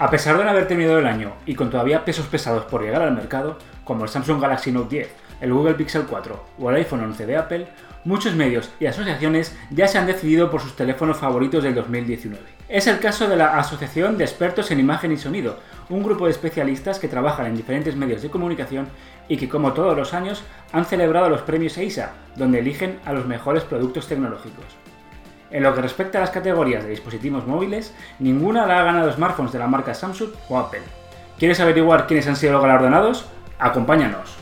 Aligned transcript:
A 0.00 0.10
pesar 0.10 0.38
de 0.38 0.44
no 0.44 0.50
haber 0.50 0.68
terminado 0.68 1.00
el 1.00 1.08
año 1.08 1.32
y 1.44 1.56
con 1.56 1.70
todavía 1.70 2.04
pesos 2.04 2.26
pesados 2.26 2.66
por 2.66 2.82
llegar 2.82 3.02
al 3.02 3.16
mercado, 3.16 3.58
como 3.82 4.04
el 4.04 4.08
Samsung 4.08 4.40
Galaxy 4.40 4.70
Note 4.70 4.94
10, 4.94 5.10
el 5.40 5.52
Google 5.52 5.74
Pixel 5.74 6.04
4 6.04 6.44
o 6.56 6.70
el 6.70 6.76
iPhone 6.76 7.02
11 7.02 7.26
de 7.26 7.36
Apple, 7.36 7.66
muchos 8.04 8.36
medios 8.36 8.70
y 8.78 8.86
asociaciones 8.86 9.56
ya 9.70 9.88
se 9.88 9.98
han 9.98 10.06
decidido 10.06 10.52
por 10.52 10.60
sus 10.60 10.76
teléfonos 10.76 11.16
favoritos 11.16 11.64
del 11.64 11.74
2019. 11.74 12.40
Es 12.68 12.86
el 12.86 13.00
caso 13.00 13.26
de 13.26 13.34
la 13.34 13.58
Asociación 13.58 14.16
de 14.16 14.22
Expertos 14.22 14.70
en 14.70 14.78
Imagen 14.78 15.10
y 15.10 15.16
Sonido, 15.16 15.58
un 15.88 16.04
grupo 16.04 16.26
de 16.26 16.30
especialistas 16.30 17.00
que 17.00 17.08
trabajan 17.08 17.46
en 17.46 17.56
diferentes 17.56 17.96
medios 17.96 18.22
de 18.22 18.30
comunicación 18.30 18.86
y 19.26 19.36
que, 19.36 19.48
como 19.48 19.72
todos 19.72 19.96
los 19.96 20.14
años, 20.14 20.44
han 20.70 20.84
celebrado 20.84 21.28
los 21.28 21.42
premios 21.42 21.76
EISA, 21.76 22.12
donde 22.36 22.60
eligen 22.60 23.00
a 23.04 23.12
los 23.12 23.26
mejores 23.26 23.64
productos 23.64 24.06
tecnológicos. 24.06 24.64
En 25.50 25.62
lo 25.62 25.74
que 25.74 25.80
respecta 25.80 26.18
a 26.18 26.20
las 26.20 26.30
categorías 26.30 26.84
de 26.84 26.90
dispositivos 26.90 27.46
móviles, 27.46 27.94
ninguna 28.18 28.66
la 28.66 28.80
ha 28.80 28.84
ganado 28.84 29.10
smartphones 29.10 29.52
de 29.52 29.58
la 29.58 29.66
marca 29.66 29.94
Samsung 29.94 30.30
o 30.48 30.58
Apple. 30.58 30.82
¿Quieres 31.38 31.58
averiguar 31.60 32.06
quiénes 32.06 32.26
han 32.26 32.36
sido 32.36 32.52
los 32.52 32.62
galardonados? 32.62 33.26
Acompáñanos. 33.58 34.36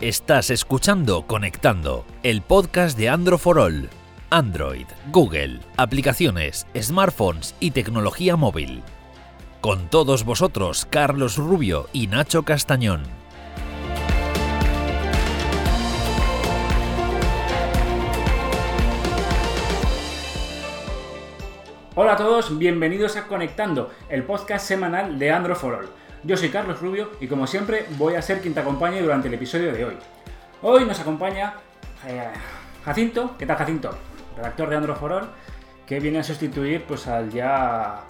Estás 0.00 0.50
escuchando 0.50 1.26
Conectando, 1.26 2.04
el 2.22 2.40
podcast 2.40 2.96
de 2.96 3.08
Android 3.08 3.38
for 3.38 3.58
All. 3.58 3.90
Android, 4.30 4.86
Google, 5.10 5.60
aplicaciones, 5.76 6.66
smartphones 6.80 7.56
y 7.58 7.72
tecnología 7.72 8.36
móvil. 8.36 8.82
Con 9.60 9.88
todos 9.88 10.24
vosotros, 10.24 10.86
Carlos 10.88 11.36
Rubio 11.36 11.88
y 11.92 12.06
Nacho 12.06 12.44
Castañón. 12.44 13.02
Hola 21.96 22.12
a 22.12 22.16
todos, 22.16 22.56
bienvenidos 22.56 23.16
a 23.16 23.26
Conectando, 23.26 23.90
el 24.08 24.22
podcast 24.22 24.64
semanal 24.64 25.18
de 25.18 25.32
All. 25.32 25.88
Yo 26.22 26.36
soy 26.36 26.50
Carlos 26.50 26.80
Rubio 26.80 27.10
y 27.20 27.26
como 27.26 27.48
siempre 27.48 27.84
voy 27.98 28.14
a 28.14 28.22
ser 28.22 28.40
quien 28.40 28.54
te 28.54 28.60
acompañe 28.60 29.02
durante 29.02 29.26
el 29.26 29.34
episodio 29.34 29.72
de 29.72 29.84
hoy. 29.84 29.96
Hoy 30.62 30.84
nos 30.84 31.00
acompaña 31.00 31.54
eh, 32.06 32.28
Jacinto, 32.84 33.34
¿qué 33.36 33.44
tal 33.44 33.56
Jacinto? 33.56 33.90
Redactor 34.36 34.68
de 34.68 34.76
All, 34.76 35.28
que 35.84 35.98
viene 35.98 36.20
a 36.20 36.22
sustituir 36.22 36.84
pues 36.84 37.08
al 37.08 37.32
ya 37.32 38.04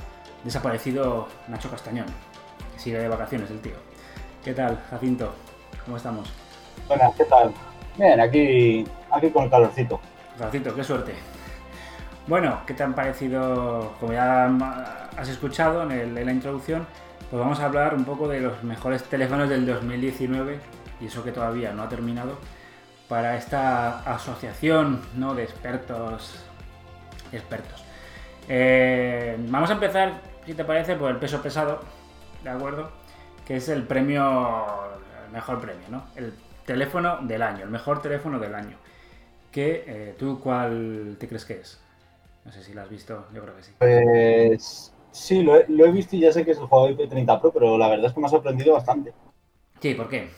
desaparecido 0.48 1.28
Nacho 1.48 1.70
Castañón, 1.70 2.06
que 2.72 2.80
sigue 2.80 2.98
de 2.98 3.06
vacaciones 3.06 3.50
el 3.50 3.60
tío. 3.60 3.74
¿Qué 4.42 4.54
tal, 4.54 4.82
Jacinto? 4.88 5.34
¿Cómo 5.84 5.98
estamos? 5.98 6.32
Buenas, 6.86 7.14
¿qué 7.16 7.24
tal? 7.24 7.52
Bien, 7.98 8.18
aquí, 8.18 8.86
aquí 9.10 9.30
con 9.30 9.44
el 9.44 9.50
calorcito. 9.50 10.00
Jacinto, 10.38 10.74
qué 10.74 10.82
suerte. 10.82 11.14
Bueno, 12.26 12.60
¿qué 12.66 12.72
te 12.72 12.82
han 12.82 12.94
parecido? 12.94 13.92
Como 14.00 14.14
ya 14.14 14.46
has 15.18 15.28
escuchado 15.28 15.82
en, 15.82 15.92
el, 15.92 16.16
en 16.16 16.24
la 16.24 16.32
introducción, 16.32 16.86
pues 17.30 17.38
vamos 17.38 17.60
a 17.60 17.66
hablar 17.66 17.94
un 17.94 18.06
poco 18.06 18.26
de 18.26 18.40
los 18.40 18.62
mejores 18.62 19.04
teléfonos 19.04 19.50
del 19.50 19.66
2019, 19.66 20.58
y 21.02 21.06
eso 21.06 21.22
que 21.22 21.32
todavía 21.32 21.72
no 21.72 21.82
ha 21.82 21.90
terminado, 21.90 22.38
para 23.06 23.36
esta 23.36 23.98
asociación 24.00 25.02
¿no? 25.14 25.34
de 25.34 25.42
expertos. 25.42 26.42
expertos. 27.32 27.84
Eh, 28.48 29.36
vamos 29.48 29.68
a 29.68 29.74
empezar, 29.74 30.22
si 30.48 30.54
te 30.54 30.64
parece, 30.64 30.96
por 30.96 31.10
el 31.10 31.18
peso 31.18 31.42
pesado, 31.42 31.80
¿de 32.42 32.48
acuerdo? 32.48 32.88
Que 33.46 33.56
es 33.56 33.68
el 33.68 33.82
premio, 33.82 34.64
el 35.26 35.30
mejor 35.30 35.60
premio, 35.60 35.86
¿no? 35.90 36.04
El 36.16 36.32
teléfono 36.64 37.18
del 37.20 37.42
año, 37.42 37.64
el 37.64 37.70
mejor 37.70 38.00
teléfono 38.00 38.38
del 38.38 38.54
año. 38.54 38.78
Que 39.52 39.84
eh, 39.86 40.14
tú, 40.18 40.40
¿cuál 40.40 41.18
te 41.20 41.28
crees 41.28 41.44
que 41.44 41.60
es? 41.60 41.78
No 42.46 42.50
sé 42.50 42.62
si 42.62 42.72
lo 42.72 42.80
has 42.80 42.88
visto, 42.88 43.26
yo 43.34 43.42
creo 43.42 43.56
que 43.56 43.62
sí. 43.62 43.72
Pues 43.76 44.94
sí, 45.10 45.42
lo 45.42 45.56
he, 45.56 45.66
lo 45.68 45.84
he 45.84 45.92
visto 45.92 46.16
y 46.16 46.20
ya 46.20 46.32
sé 46.32 46.46
que 46.46 46.52
es 46.52 46.58
el 46.58 46.64
Huawei 46.64 46.96
P30 46.96 47.40
Pro, 47.42 47.52
pero 47.52 47.76
la 47.76 47.88
verdad 47.88 48.06
es 48.06 48.14
que 48.14 48.20
me 48.20 48.26
ha 48.26 48.30
sorprendido 48.30 48.72
bastante. 48.72 49.12
Sí, 49.82 49.92
¿por 49.92 50.08
qué? 50.08 50.30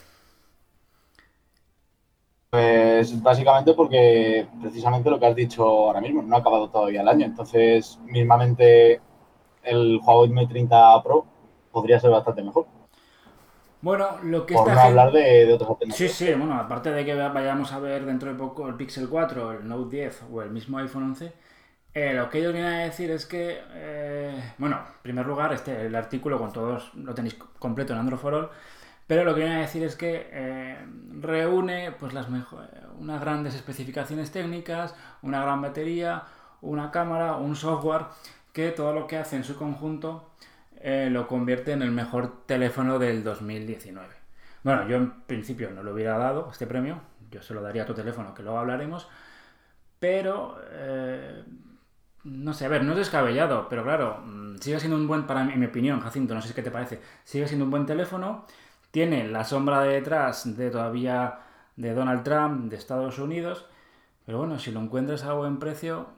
Pues 2.51 3.23
básicamente 3.23 3.75
porque 3.75 4.45
precisamente 4.61 5.09
lo 5.09 5.21
que 5.21 5.27
has 5.27 5.37
dicho 5.37 5.63
ahora 5.63 6.01
mismo, 6.01 6.21
no 6.21 6.35
ha 6.35 6.41
acabado 6.41 6.69
todavía 6.69 7.03
el 7.03 7.09
año, 7.09 7.27
entonces 7.27 7.97
mismamente 8.07 9.01
el 9.63 10.01
Huawei 10.03 10.31
Mate 10.31 10.49
30 10.49 11.03
Pro 11.03 11.27
podría 11.73 12.01
ser 12.01 12.11
bastante 12.11 12.43
mejor. 12.43 12.67
Bueno, 13.83 14.19
lo 14.23 14.45
que 14.45 14.55
Por 14.55 14.69
está 14.69 14.75
no 14.75 14.89
hablar 14.89 15.13
de, 15.13 15.47
de 15.47 15.55
otras 15.55 15.71
Sí, 15.95 16.09
sí, 16.09 16.35
bueno, 16.35 16.55
aparte 16.55 16.91
de 16.91 17.05
que 17.05 17.15
vayamos 17.15 17.73
a 17.73 17.79
ver 17.79 18.05
dentro 18.05 18.31
de 18.31 18.39
poco 18.39 18.69
el 18.69 18.75
Pixel 18.75 19.09
4, 19.09 19.53
el 19.53 19.69
Note 19.69 19.97
10 19.97 20.25
o 20.31 20.43
el 20.43 20.51
mismo 20.51 20.79
iPhone 20.79 21.05
11, 21.05 21.33
eh, 21.95 22.13
lo 22.15 22.29
que 22.29 22.39
ellos 22.39 22.53
vienen 22.53 22.73
a 22.73 22.79
decir 22.81 23.11
es 23.11 23.25
que, 23.27 23.63
eh, 23.73 24.53
bueno, 24.59 24.77
en 24.77 25.03
primer 25.03 25.27
lugar, 25.27 25.53
este, 25.55 25.87
el 25.87 25.95
artículo 25.95 26.39
con 26.39 26.53
todos 26.53 26.93
lo 26.95 27.15
tenéis 27.15 27.35
completo 27.59 27.95
en 27.95 28.01
Android 28.01 28.21
for 28.21 28.35
All, 28.35 28.51
pero 29.07 29.25
lo 29.25 29.35
que 29.35 29.41
viene 29.41 29.57
a 29.57 29.61
decir 29.61 29.83
es 29.83 29.97
que 29.97 30.29
eh, 30.31 30.79
reúne 31.19 31.93
pues 31.99 32.13
las 32.13 32.27
unas 32.99 33.21
grandes 33.21 33.55
especificaciones 33.55 34.31
técnicas, 34.31 34.95
una 35.23 35.43
gran 35.43 35.63
batería, 35.63 36.25
una 36.61 36.91
cámara, 36.91 37.37
un 37.37 37.57
software, 37.57 38.05
que 38.53 38.71
todo 38.71 38.93
lo 38.93 39.07
que 39.07 39.17
hace 39.17 39.37
en 39.37 39.45
su 39.45 39.57
conjunto 39.57 40.31
eh, 40.81 41.09
lo 41.11 41.27
convierte 41.27 41.73
en 41.73 41.83
el 41.83 41.91
mejor 41.91 42.47
teléfono 42.47 42.99
del 42.99 43.23
2019. 43.23 44.09
Bueno, 44.63 44.89
yo 44.89 44.97
en 44.97 45.11
principio 45.23 45.71
no 45.71 45.83
le 45.83 45.93
hubiera 45.93 46.19
dado 46.19 46.49
este 46.51 46.67
premio, 46.67 47.01
yo 47.31 47.43
se 47.43 47.55
lo 47.55 47.63
daría 47.63 47.85
a 47.85 47.87
tu 47.87 47.95
teléfono, 47.95 48.35
que 48.35 48.43
luego 48.43 48.59
hablaremos, 48.59 49.09
pero 49.99 50.59
eh, 50.71 51.45
no 52.25 52.53
sé, 52.53 52.67
a 52.67 52.69
ver, 52.69 52.85
no 52.85 52.93
es 52.93 52.99
descabellado, 52.99 53.69
pero 53.69 53.83
claro, 53.83 54.23
mm, 54.25 54.57
sigue 54.59 54.81
siendo 54.81 54.97
un 54.97 55.07
buen, 55.07 55.27
para 55.27 55.45
mí, 55.45 55.53
en 55.53 55.61
mi 55.61 55.67
opinión, 55.67 56.01
Jacinto, 56.01 56.35
no 56.35 56.43
sé 56.43 56.55
qué 56.55 56.63
te 56.63 56.71
parece, 56.71 57.01
sigue 57.25 57.47
siendo 57.47 57.65
un 57.65 57.71
buen 57.71 57.87
teléfono, 57.87 58.47
tiene 58.91 59.29
la 59.29 59.45
sombra 59.45 59.83
de 59.83 59.95
detrás 59.95 60.57
de 60.57 60.71
todavía 60.71 61.41
de 61.77 61.95
Donald 61.95 62.23
Trump, 62.23 62.71
de 62.71 62.77
Estados 62.77 63.19
Unidos, 63.19 63.67
pero 64.27 64.39
bueno, 64.39 64.59
si 64.59 64.71
lo 64.73 64.81
encuentras 64.81 65.25
a 65.25 65.33
buen 65.33 65.59
precio, 65.59 66.09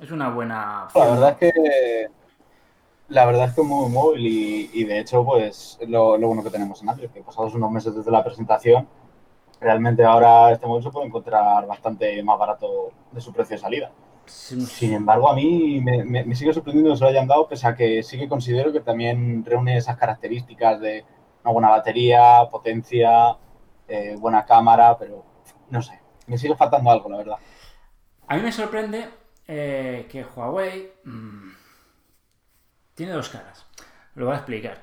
es 0.00 0.10
una 0.10 0.30
buena 0.30 0.88
La 0.94 1.04
verdad 1.06 1.30
es 1.40 1.52
que 1.52 2.08
la 3.08 3.26
verdad 3.26 3.48
es 3.48 3.54
que 3.54 3.62
muy 3.62 3.88
móvil 3.90 4.26
y, 4.26 4.70
y 4.72 4.84
de 4.84 5.00
hecho 5.00 5.24
pues 5.24 5.78
es 5.80 5.88
lo, 5.88 6.16
lo 6.16 6.28
bueno 6.28 6.42
que 6.44 6.50
tenemos 6.50 6.80
en 6.82 6.90
Android, 6.90 7.10
que 7.10 7.22
pasados 7.22 7.54
unos 7.54 7.70
meses 7.72 7.94
desde 7.94 8.10
la 8.10 8.22
presentación, 8.24 8.88
realmente 9.60 10.04
ahora 10.04 10.52
este 10.52 10.66
móvil 10.66 10.84
se 10.84 10.90
puede 10.90 11.06
encontrar 11.08 11.66
bastante 11.66 12.22
más 12.22 12.38
barato 12.38 12.90
de 13.12 13.20
su 13.20 13.32
precio 13.32 13.56
de 13.56 13.62
salida. 13.62 13.92
Sí, 14.26 14.56
Sin 14.66 14.92
embargo, 14.94 15.30
a 15.30 15.34
mí 15.36 15.80
me, 15.82 16.04
me- 16.04 16.24
me 16.24 16.34
sigue 16.36 16.52
sorprendiendo 16.54 16.92
que 16.92 16.98
se 16.98 17.04
lo 17.04 17.10
hayan 17.10 17.28
dado, 17.28 17.48
pese 17.48 17.66
a 17.68 17.76
que 17.76 18.02
sí 18.02 18.18
que 18.18 18.28
considero 18.28 18.72
que 18.72 18.80
también 18.80 19.44
reúne 19.44 19.76
esas 19.76 19.96
características 19.98 20.80
de 20.80 21.04
una 21.44 21.52
buena 21.52 21.70
batería, 21.70 22.42
potencia, 22.50 23.36
eh, 23.88 24.16
buena 24.18 24.44
cámara, 24.46 24.98
pero 24.98 25.24
no 25.70 25.82
sé, 25.82 26.00
me 26.26 26.38
sigue 26.38 26.56
faltando 26.56 26.90
algo, 26.90 27.08
la 27.10 27.18
verdad. 27.18 27.38
A 28.28 28.36
mí 28.36 28.42
me 28.42 28.52
sorprende 28.52 29.08
eh, 29.52 30.06
que 30.08 30.22
Huawei 30.22 30.92
mm, 31.02 31.50
tiene 32.94 33.12
dos 33.12 33.28
caras. 33.30 33.66
Lo 34.14 34.26
voy 34.26 34.34
a 34.34 34.36
explicar. 34.36 34.80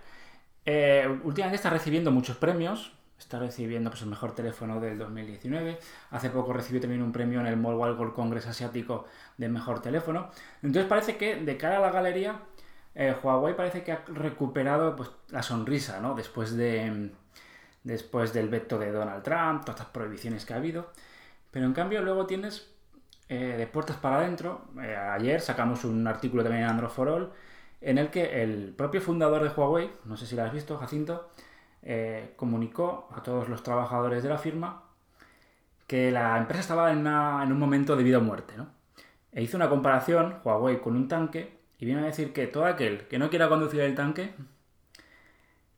Eh, 0.65 1.07
últimamente 1.23 1.55
está 1.55 1.69
recibiendo 1.69 2.11
muchos 2.11 2.35
premios. 2.35 2.91
Está 3.17 3.39
recibiendo 3.39 3.89
pues, 3.89 4.01
el 4.01 4.09
mejor 4.09 4.35
teléfono 4.35 4.81
del 4.81 4.97
2019. 4.97 5.79
Hace 6.11 6.29
poco 6.29 6.51
recibió 6.51 6.81
también 6.81 7.01
un 7.01 7.13
premio 7.13 7.39
en 7.39 7.47
el 7.47 7.55
Mobile 7.55 7.93
World 7.93 8.13
Congress 8.13 8.47
asiático 8.47 9.05
de 9.37 9.47
mejor 9.47 9.81
teléfono. 9.81 10.31
Entonces 10.61 10.89
parece 10.89 11.15
que 11.15 11.37
de 11.37 11.57
cara 11.57 11.77
a 11.77 11.79
la 11.81 11.91
galería, 11.91 12.41
eh, 12.93 13.15
Huawei 13.23 13.55
parece 13.55 13.83
que 13.83 13.93
ha 13.93 14.03
recuperado 14.07 14.97
pues, 14.97 15.09
la 15.29 15.43
sonrisa, 15.43 16.01
¿no? 16.01 16.13
Después 16.13 16.57
de 16.57 17.11
después 17.83 18.33
del 18.33 18.49
veto 18.49 18.77
de 18.77 18.91
Donald 18.91 19.23
Trump, 19.23 19.61
todas 19.61 19.79
estas 19.79 19.93
prohibiciones 19.93 20.45
que 20.45 20.53
ha 20.53 20.57
habido. 20.57 20.91
Pero 21.51 21.65
en 21.65 21.73
cambio 21.73 22.01
luego 22.01 22.25
tienes 22.25 22.76
eh, 23.29 23.55
de 23.57 23.67
puertas 23.67 23.97
para 23.97 24.17
adentro. 24.19 24.61
eh, 24.81 24.95
ayer 24.95 25.41
sacamos 25.41 25.83
un 25.85 26.07
artículo 26.07 26.43
también 26.43 26.63
en 26.63 26.69
Android 26.71 26.91
for 26.91 27.09
All 27.09 27.31
en 27.81 27.97
el 27.99 28.09
que 28.09 28.43
el 28.43 28.73
propio 28.75 29.01
fundador 29.01 29.43
de 29.43 29.49
Huawei, 29.49 29.91
no 30.05 30.17
sé 30.17 30.25
si 30.25 30.35
lo 30.35 30.43
has 30.43 30.51
visto, 30.53 30.77
Jacinto, 30.77 31.29
eh, 31.83 32.33
comunicó 32.37 33.09
a 33.15 33.21
todos 33.23 33.49
los 33.49 33.63
trabajadores 33.63 34.23
de 34.23 34.29
la 34.29 34.37
firma 34.39 34.83
que 35.87 36.11
la 36.11 36.37
empresa 36.37 36.61
estaba 36.61 36.91
en, 36.91 37.07
un 37.07 37.59
momento 37.59 37.95
de 37.95 38.03
vida 38.03 38.17
o 38.17 38.21
muerte, 38.21 38.53
¿no? 38.57 38.67
E 39.31 39.43
hizo 39.43 39.57
una 39.57 39.69
comparación 39.69 40.39
Huawei 40.43 40.79
con 40.81 40.95
un 40.95 41.07
tanque 41.07 41.59
y 41.79 41.85
viene 41.85 42.01
a 42.01 42.05
decir 42.05 42.33
que 42.33 42.47
todo 42.47 42.65
aquel 42.65 43.07
que 43.07 43.19
no 43.19 43.29
quiera 43.29 43.49
conducir 43.49 43.81
el 43.81 43.95
tanque, 43.95 44.33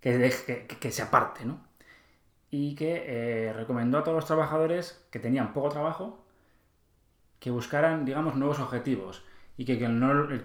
que, 0.01 0.67
que- 0.79 0.91
se 0.91 1.01
aparte, 1.01 1.45
¿no? 1.45 1.59
Y 2.51 2.75
que 2.75 3.53
recomendó 3.55 3.99
a 3.99 4.03
todos 4.03 4.15
los 4.17 4.25
trabajadores 4.25 5.05
que 5.11 5.19
tenían 5.19 5.53
poco 5.53 5.69
trabajo 5.69 6.25
que 7.39 7.51
buscaran, 7.51 8.06
digamos, 8.06 8.36
nuevos 8.36 8.59
objetivos 8.59 9.24
y 9.57 9.65
que, 9.65 9.77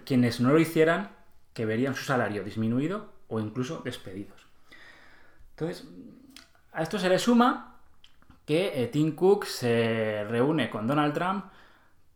quienes 0.04 0.40
no 0.40 0.52
lo 0.52 0.58
hicieran, 0.58 1.10
que 1.52 1.66
verían 1.66 1.94
su 1.94 2.04
salario 2.04 2.44
disminuido 2.44 3.12
o 3.28 3.40
incluso 3.40 3.82
despedidos. 3.84 4.46
Entonces, 5.50 5.88
a 6.72 6.82
esto 6.82 6.98
se 6.98 7.08
le 7.08 7.18
suma 7.18 7.76
que 8.44 8.82
eh, 8.82 8.88
Tim 8.88 9.14
Cook 9.14 9.44
se 9.44 10.24
reúne 10.28 10.68
con 10.68 10.86
Donald 10.86 11.14
Trump, 11.14 11.44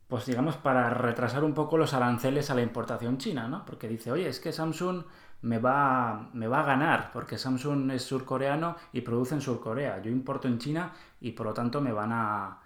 pues 0.09 0.27
digamos, 0.27 0.57
para 0.57 0.91
retrasar 0.91 1.45
un 1.45 1.55
poco 1.55 1.79
los 1.79 1.95
aranceles 1.95 2.51
a 2.51 2.55
la 2.55 2.63
importación 2.63 3.19
china, 3.19 3.47
¿no? 3.47 3.65
Porque 3.65 3.89
dice, 3.89 4.11
oye, 4.11 4.29
es 4.29 4.41
que 4.41 4.53
Samsung 4.53 5.05
me 5.43 5.59
va, 5.59 6.31
me 6.33 6.49
va 6.49 6.61
a 6.61 6.65
ganar, 6.65 7.11
porque 7.13 7.39
Samsung 7.39 7.91
es 7.93 8.03
surcoreano 8.03 8.77
y 8.93 9.03
produce 9.03 9.35
en 9.35 9.41
Surcorea. 9.41 10.03
Yo 10.03 10.11
importo 10.11 10.49
en 10.49 10.59
China 10.59 10.93
y 11.21 11.33
por 11.33 11.47
lo 11.47 11.55
tanto 11.55 11.81
me 11.81 11.93
van 11.93 12.13
a... 12.13 12.59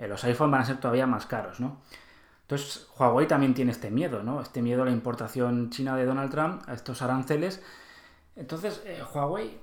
Eh, 0.00 0.08
los 0.08 0.24
iPhones 0.24 0.52
van 0.52 0.60
a 0.62 0.64
ser 0.64 0.78
todavía 0.78 1.06
más 1.06 1.26
caros, 1.26 1.60
¿no? 1.60 1.78
Entonces, 2.42 2.88
Huawei 2.98 3.28
también 3.28 3.54
tiene 3.54 3.70
este 3.70 3.90
miedo, 3.90 4.22
¿no? 4.22 4.40
Este 4.40 4.62
miedo 4.62 4.82
a 4.82 4.86
la 4.86 4.90
importación 4.90 5.70
china 5.70 5.94
de 5.96 6.06
Donald 6.06 6.30
Trump, 6.30 6.62
a 6.66 6.72
estos 6.72 7.02
aranceles. 7.02 7.62
Entonces, 8.34 8.82
eh, 8.86 9.02
Huawei, 9.14 9.58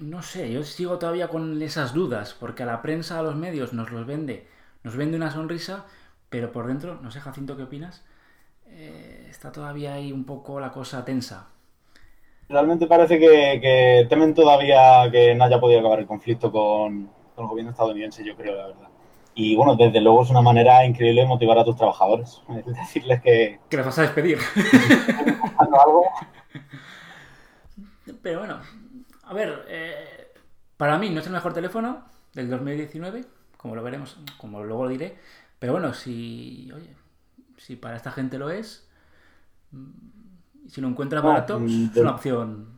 no 0.00 0.22
sé, 0.22 0.52
yo 0.52 0.62
sigo 0.64 0.98
todavía 0.98 1.28
con 1.28 1.62
esas 1.62 1.94
dudas, 1.94 2.34
porque 2.38 2.64
a 2.64 2.66
la 2.66 2.82
prensa, 2.82 3.18
a 3.18 3.22
los 3.22 3.36
medios 3.36 3.72
nos 3.72 3.90
los 3.92 4.06
vende, 4.06 4.48
nos 4.82 4.96
vende 4.96 5.16
una 5.16 5.30
sonrisa, 5.30 5.86
pero 6.28 6.52
por 6.52 6.66
dentro, 6.66 6.98
no 7.00 7.10
sé, 7.10 7.20
Jacinto, 7.20 7.56
¿qué 7.56 7.62
opinas? 7.62 8.04
Eh, 8.66 9.26
está 9.30 9.52
todavía 9.52 9.94
ahí 9.94 10.12
un 10.12 10.24
poco 10.24 10.58
la 10.60 10.72
cosa 10.72 11.04
tensa. 11.04 11.48
Realmente 12.48 12.86
parece 12.86 13.18
que, 13.18 14.06
temen 14.08 14.34
todavía 14.34 15.10
que 15.10 15.34
no 15.34 15.44
haya 15.44 15.60
podido 15.60 15.80
acabar 15.80 16.00
el 16.00 16.06
conflicto 16.06 16.50
con, 16.50 17.06
con 17.34 17.44
el 17.44 17.48
gobierno 17.50 17.70
estadounidense, 17.70 18.24
yo 18.24 18.36
creo, 18.36 18.56
la 18.56 18.66
verdad. 18.66 18.85
Y 19.38 19.54
bueno, 19.54 19.76
desde 19.76 20.00
luego 20.00 20.22
es 20.22 20.30
una 20.30 20.40
manera 20.40 20.84
increíble 20.86 21.20
de 21.20 21.26
motivar 21.26 21.58
a 21.58 21.64
tus 21.64 21.76
trabajadores. 21.76 22.40
Es 22.56 22.64
decirles 22.64 23.20
que. 23.20 23.60
Que 23.68 23.76
les 23.76 23.84
vas 23.84 23.98
a 23.98 24.02
despedir. 24.02 24.38
Pero 28.22 28.38
bueno, 28.40 28.58
a 29.24 29.34
ver, 29.34 29.66
eh, 29.68 30.32
para 30.76 30.98
mí 30.98 31.10
no 31.10 31.20
es 31.20 31.26
el 31.26 31.32
mejor 31.32 31.52
teléfono 31.52 32.02
del 32.32 32.48
2019, 32.48 33.24
como 33.58 33.76
lo 33.76 33.82
veremos, 33.82 34.16
como 34.38 34.64
luego 34.64 34.84
lo 34.84 34.90
diré. 34.90 35.18
Pero 35.58 35.74
bueno, 35.74 35.92
si, 35.92 36.70
oye, 36.74 36.94
si 37.58 37.76
para 37.76 37.96
esta 37.96 38.10
gente 38.10 38.38
lo 38.38 38.48
es, 38.50 38.88
mm, 39.72 40.68
si 40.68 40.80
lo 40.80 40.88
encuentra 40.88 41.20
barato, 41.20 41.60
mm, 41.60 41.90
es 41.92 41.96
una 41.98 42.12
opción 42.12 42.68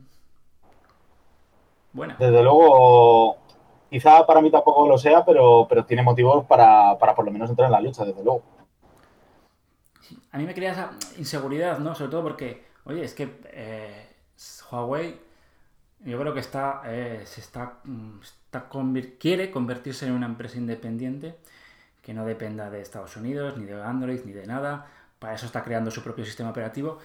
buena. 1.93 2.17
Desde 2.19 2.43
luego, 2.43 3.37
Quizá 3.89 4.25
para 4.25 4.41
mí 4.41 4.51
tampoco 4.51 4.87
lo 4.87 4.97
sea, 4.97 5.25
pero, 5.25 5.65
pero 5.67 5.83
tiene 5.85 6.03
motivos 6.03 6.45
para, 6.45 6.97
por 6.97 7.25
lo 7.25 7.31
menos 7.31 7.49
entrar 7.49 7.67
en 7.67 7.71
la 7.71 7.81
lucha, 7.81 8.05
desde 8.05 8.23
luego. 8.23 8.43
A 10.31 10.37
mí 10.37 10.45
me 10.45 10.53
crea 10.53 10.73
esa 10.73 10.91
inseguridad, 11.17 11.79
¿no? 11.79 11.95
Sobre 11.95 12.11
todo 12.11 12.23
porque, 12.23 12.65
oye, 12.85 13.03
es 13.03 13.15
que 13.15 13.41
eh, 13.45 14.09
Huawei, 14.71 15.19
yo 16.01 16.19
creo 16.19 16.33
que 16.33 16.39
está, 16.39 16.83
eh, 16.85 17.23
se 17.25 17.41
está, 17.41 17.79
mm, 17.83 18.19
está 18.21 18.69
quiere 19.19 19.49
convertirse 19.49 20.05
en 20.05 20.13
una 20.13 20.27
empresa 20.27 20.57
independiente 20.57 21.35
que 22.01 22.13
no 22.13 22.25
dependa 22.25 22.69
de 22.69 22.81
Estados 22.81 23.17
Unidos, 23.17 23.57
ni 23.57 23.65
de 23.65 23.81
Android, 23.81 24.21
ni 24.23 24.33
de 24.33 24.45
nada. 24.45 24.87
Para 25.17 25.33
eso 25.33 25.45
está 25.47 25.63
creando 25.63 25.91
su 25.91 26.03
propio 26.03 26.25
sistema 26.25 26.51
operativo. 26.51 26.99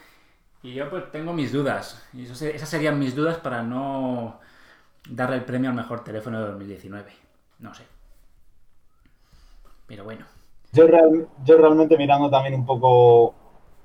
Y 0.63 0.75
yo 0.75 0.89
pues 0.89 1.11
tengo 1.11 1.33
mis 1.33 1.53
dudas. 1.53 2.03
Y 2.13 2.25
esas 2.25 2.69
serían 2.69 2.99
mis 2.99 3.15
dudas 3.15 3.39
para 3.39 3.63
no 3.63 4.41
darle 5.09 5.37
el 5.37 5.45
premio 5.45 5.71
al 5.71 5.77
mejor 5.77 6.05
teléfono 6.05 6.41
de 6.41 6.47
2019. 6.49 7.13
No 7.59 7.75
sé. 7.75 7.85
Pero 9.87 10.05
bueno. 10.05 10.25
Yo, 10.73 10.87
yo 11.45 11.59
realmente 11.59 11.97
mirando 11.97 12.31
también 12.31 12.55
un 12.55 12.67
poco 12.67 13.35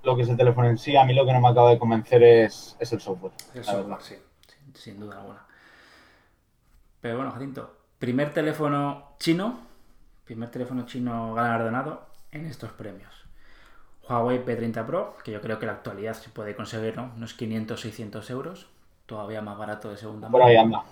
lo 0.03 0.15
que 0.15 0.23
es 0.23 0.29
el 0.29 0.37
teléfono 0.37 0.67
en 0.67 0.77
sí, 0.77 0.95
a 0.95 1.03
mí 1.03 1.13
lo 1.13 1.25
que 1.25 1.33
no 1.33 1.41
me 1.41 1.49
acaba 1.49 1.69
de 1.69 1.79
convencer 1.79 2.23
es, 2.23 2.75
es 2.79 2.93
el 2.93 3.01
software. 3.01 3.33
El 3.53 3.63
software, 3.63 4.01
sí, 4.01 4.15
sin 4.73 4.99
duda 4.99 5.19
alguna. 5.19 5.45
Pero 7.01 7.17
bueno, 7.17 7.31
Jacinto, 7.31 7.77
primer 7.97 8.33
teléfono 8.33 9.13
chino, 9.19 9.59
primer 10.25 10.49
teléfono 10.49 10.85
chino 10.85 11.33
galardonado 11.33 12.07
en 12.31 12.45
estos 12.45 12.71
premios. 12.71 13.13
Huawei 14.07 14.43
P30 14.43 14.85
Pro, 14.85 15.17
que 15.23 15.31
yo 15.31 15.41
creo 15.41 15.59
que 15.59 15.65
en 15.65 15.67
la 15.67 15.73
actualidad 15.73 16.13
se 16.13 16.29
puede 16.29 16.55
conseguir 16.55 16.97
¿no? 16.97 17.11
unos 17.15 17.33
500, 17.35 17.79
600 17.79 18.29
euros, 18.31 18.67
todavía 19.05 19.41
más 19.41 19.57
barato 19.57 19.89
de 19.91 19.97
segunda 19.97 20.29
mano. 20.29 20.39
Por 20.39 20.49
ahí 20.49 20.57
anda. 20.57 20.83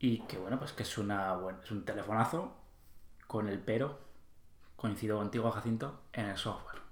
Y 0.00 0.20
que 0.20 0.38
bueno, 0.38 0.58
pues 0.58 0.72
que 0.72 0.84
es, 0.84 0.98
una, 0.98 1.34
bueno, 1.34 1.58
es 1.62 1.70
un 1.70 1.84
telefonazo 1.84 2.54
con 3.26 3.48
el 3.48 3.58
pero, 3.58 3.98
coincido 4.76 5.18
contigo 5.18 5.50
Jacinto, 5.50 6.02
en 6.12 6.26
el 6.26 6.36
software. 6.36 6.82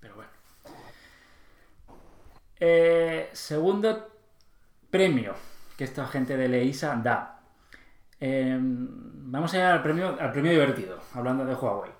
Pero 0.00 0.14
bueno. 0.16 0.30
Eh, 2.58 3.30
segundo 3.32 4.10
premio 4.90 5.34
que 5.76 5.84
esta 5.84 6.06
gente 6.06 6.36
de 6.36 6.48
Leisa 6.48 6.94
da. 6.96 7.40
Em, 8.18 8.86
vamos 9.32 9.54
a 9.54 9.56
ir 9.56 9.62
al 9.62 9.82
premio, 9.82 10.16
al 10.20 10.30
premio 10.30 10.50
divertido, 10.50 10.98
hablando 11.14 11.46
de 11.46 11.54
Huawei. 11.54 11.90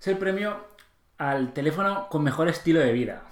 Es 0.00 0.06
el 0.06 0.18
premio 0.18 0.56
al 1.18 1.52
teléfono 1.52 2.08
con 2.08 2.22
mejor 2.22 2.48
estilo 2.48 2.80
de 2.80 2.92
vida. 2.92 3.22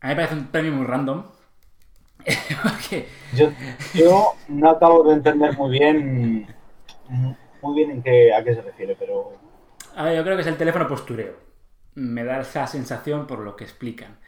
A 0.00 0.06
mí 0.06 0.10
me 0.10 0.16
parece 0.16 0.34
un 0.34 0.46
premio 0.48 0.72
muy 0.72 0.86
random, 0.86 1.24
yo, 3.94 4.34
no 4.48 4.70
acabo 4.70 5.04
de 5.04 5.14
entender 5.14 5.56
muy 5.56 5.78
bien 5.78 6.54
muy 7.62 7.76
bien 7.76 7.90
en 7.90 8.02
qué, 8.02 8.34
a 8.34 8.44
qué 8.44 8.54
se 8.54 8.62
refiere, 8.62 8.96
pero... 8.98 9.32
A 9.94 10.04
ver, 10.04 10.16
yo 10.16 10.24
creo 10.24 10.36
que 10.36 10.42
es 10.42 10.48
el 10.48 10.56
teléfono 10.56 10.86
postureo. 10.86 11.34
Me 11.94 12.24
da 12.24 12.40
esa 12.40 12.66
sensación 12.66 13.26
por 13.26 13.40
lo 13.40 13.56
que 13.56 13.64
explican. 13.64 14.18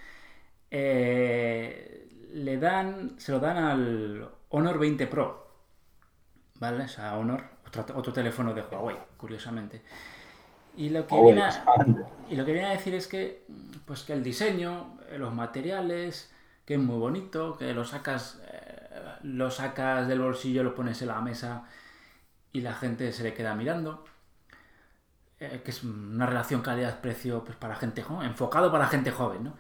Eh, 0.70 2.08
le 2.32 2.58
dan, 2.58 3.18
se 3.18 3.32
lo 3.32 3.40
dan 3.40 3.56
al 3.56 4.28
Honor 4.48 4.78
20 4.78 5.06
Pro. 5.06 5.46
¿Vale? 6.54 6.84
O 6.84 6.88
sea, 6.88 7.16
Honor, 7.16 7.44
otro, 7.94 8.12
teléfono 8.12 8.54
de 8.54 8.62
Huawei, 8.62 8.96
curiosamente. 9.16 9.82
Y 10.76 10.90
lo, 10.90 11.06
que 11.06 11.20
viene 11.20 11.42
a, 11.42 11.64
y 12.30 12.36
lo 12.36 12.44
que 12.44 12.52
viene 12.52 12.68
a 12.68 12.72
decir 12.72 12.94
es 12.94 13.06
que, 13.06 13.44
pues 13.84 14.02
que 14.02 14.12
el 14.12 14.22
diseño, 14.22 14.98
los 15.16 15.34
materiales, 15.34 16.32
que 16.68 16.74
es 16.74 16.80
muy 16.80 16.98
bonito, 16.98 17.56
que 17.56 17.72
lo 17.72 17.82
sacas, 17.86 18.42
eh, 18.52 18.90
lo 19.22 19.50
sacas 19.50 20.06
del 20.06 20.20
bolsillo, 20.20 20.62
lo 20.62 20.74
pones 20.74 21.00
en 21.00 21.08
la 21.08 21.18
mesa 21.22 21.64
y 22.52 22.60
la 22.60 22.74
gente 22.74 23.10
se 23.12 23.22
le 23.22 23.32
queda 23.32 23.54
mirando. 23.54 24.04
Eh, 25.40 25.62
que 25.64 25.70
es 25.70 25.82
una 25.82 26.26
relación 26.26 26.60
calidad-precio 26.60 27.42
pues, 27.42 27.56
para 27.56 27.74
gente 27.74 28.02
joven, 28.02 28.26
enfocado 28.26 28.70
para 28.70 28.86
gente 28.86 29.10
joven, 29.10 29.44
¿no? 29.44 29.54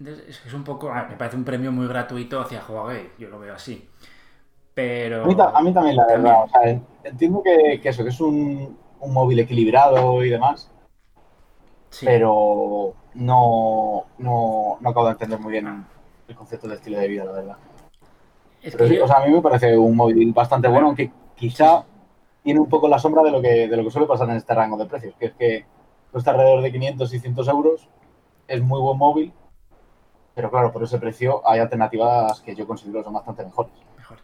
Entonces 0.00 0.42
es 0.44 0.52
un 0.52 0.64
poco, 0.64 0.92
me 0.92 1.14
parece 1.14 1.36
un 1.36 1.44
premio 1.44 1.70
muy 1.70 1.86
gratuito 1.86 2.40
hacia 2.40 2.64
Huawei, 2.68 3.12
yo 3.16 3.28
lo 3.28 3.38
veo 3.38 3.54
así. 3.54 3.88
Pero... 4.74 5.22
A 5.22 5.62
mí, 5.62 5.72
también, 5.72 5.94
la 5.94 6.06
verdad, 6.08 6.82
entiendo 7.04 7.40
que, 7.40 7.88
eso, 7.88 8.02
que 8.02 8.10
es 8.10 8.20
un, 8.20 8.76
móvil 9.06 9.38
equilibrado 9.38 10.24
y 10.24 10.30
demás, 10.30 10.72
pero 12.04 12.94
no, 13.14 14.06
no, 14.18 14.78
no 14.80 14.90
acabo 14.90 15.06
de 15.06 15.12
entender 15.12 15.38
muy 15.38 15.52
bien 15.52 15.86
el 16.30 16.36
concepto 16.36 16.68
de 16.68 16.76
estilo 16.76 16.98
de 16.98 17.08
vida, 17.08 17.24
la 17.24 17.32
verdad. 17.32 17.56
a 19.16 19.26
mí 19.26 19.32
me 19.32 19.42
parece 19.42 19.76
un 19.76 19.96
móvil 19.96 20.32
bastante 20.32 20.68
bueno, 20.68 20.88
aunque 20.88 21.10
quizá 21.34 21.84
tiene 22.42 22.60
un 22.60 22.68
poco 22.68 22.88
la 22.88 22.98
sombra 22.98 23.22
de 23.22 23.30
lo 23.30 23.42
que, 23.42 23.68
de 23.68 23.76
lo 23.76 23.84
que 23.84 23.90
suele 23.90 24.06
pasar 24.06 24.28
en 24.30 24.36
este 24.36 24.54
rango 24.54 24.76
de 24.76 24.86
precios, 24.86 25.14
que 25.18 25.26
es 25.26 25.32
que 25.34 25.66
cuesta 26.10 26.30
alrededor 26.30 26.62
de 26.62 26.72
500, 26.72 27.10
600 27.10 27.48
euros, 27.48 27.88
es 28.46 28.62
muy 28.62 28.80
buen 28.80 28.98
móvil, 28.98 29.32
pero 30.34 30.50
claro, 30.50 30.72
por 30.72 30.82
ese 30.82 30.98
precio 30.98 31.46
hay 31.46 31.60
alternativas 31.60 32.40
que 32.40 32.54
yo 32.54 32.66
considero 32.66 33.02
son 33.02 33.12
bastante 33.12 33.44
mejores. 33.44 33.72
Mejor. 33.96 34.18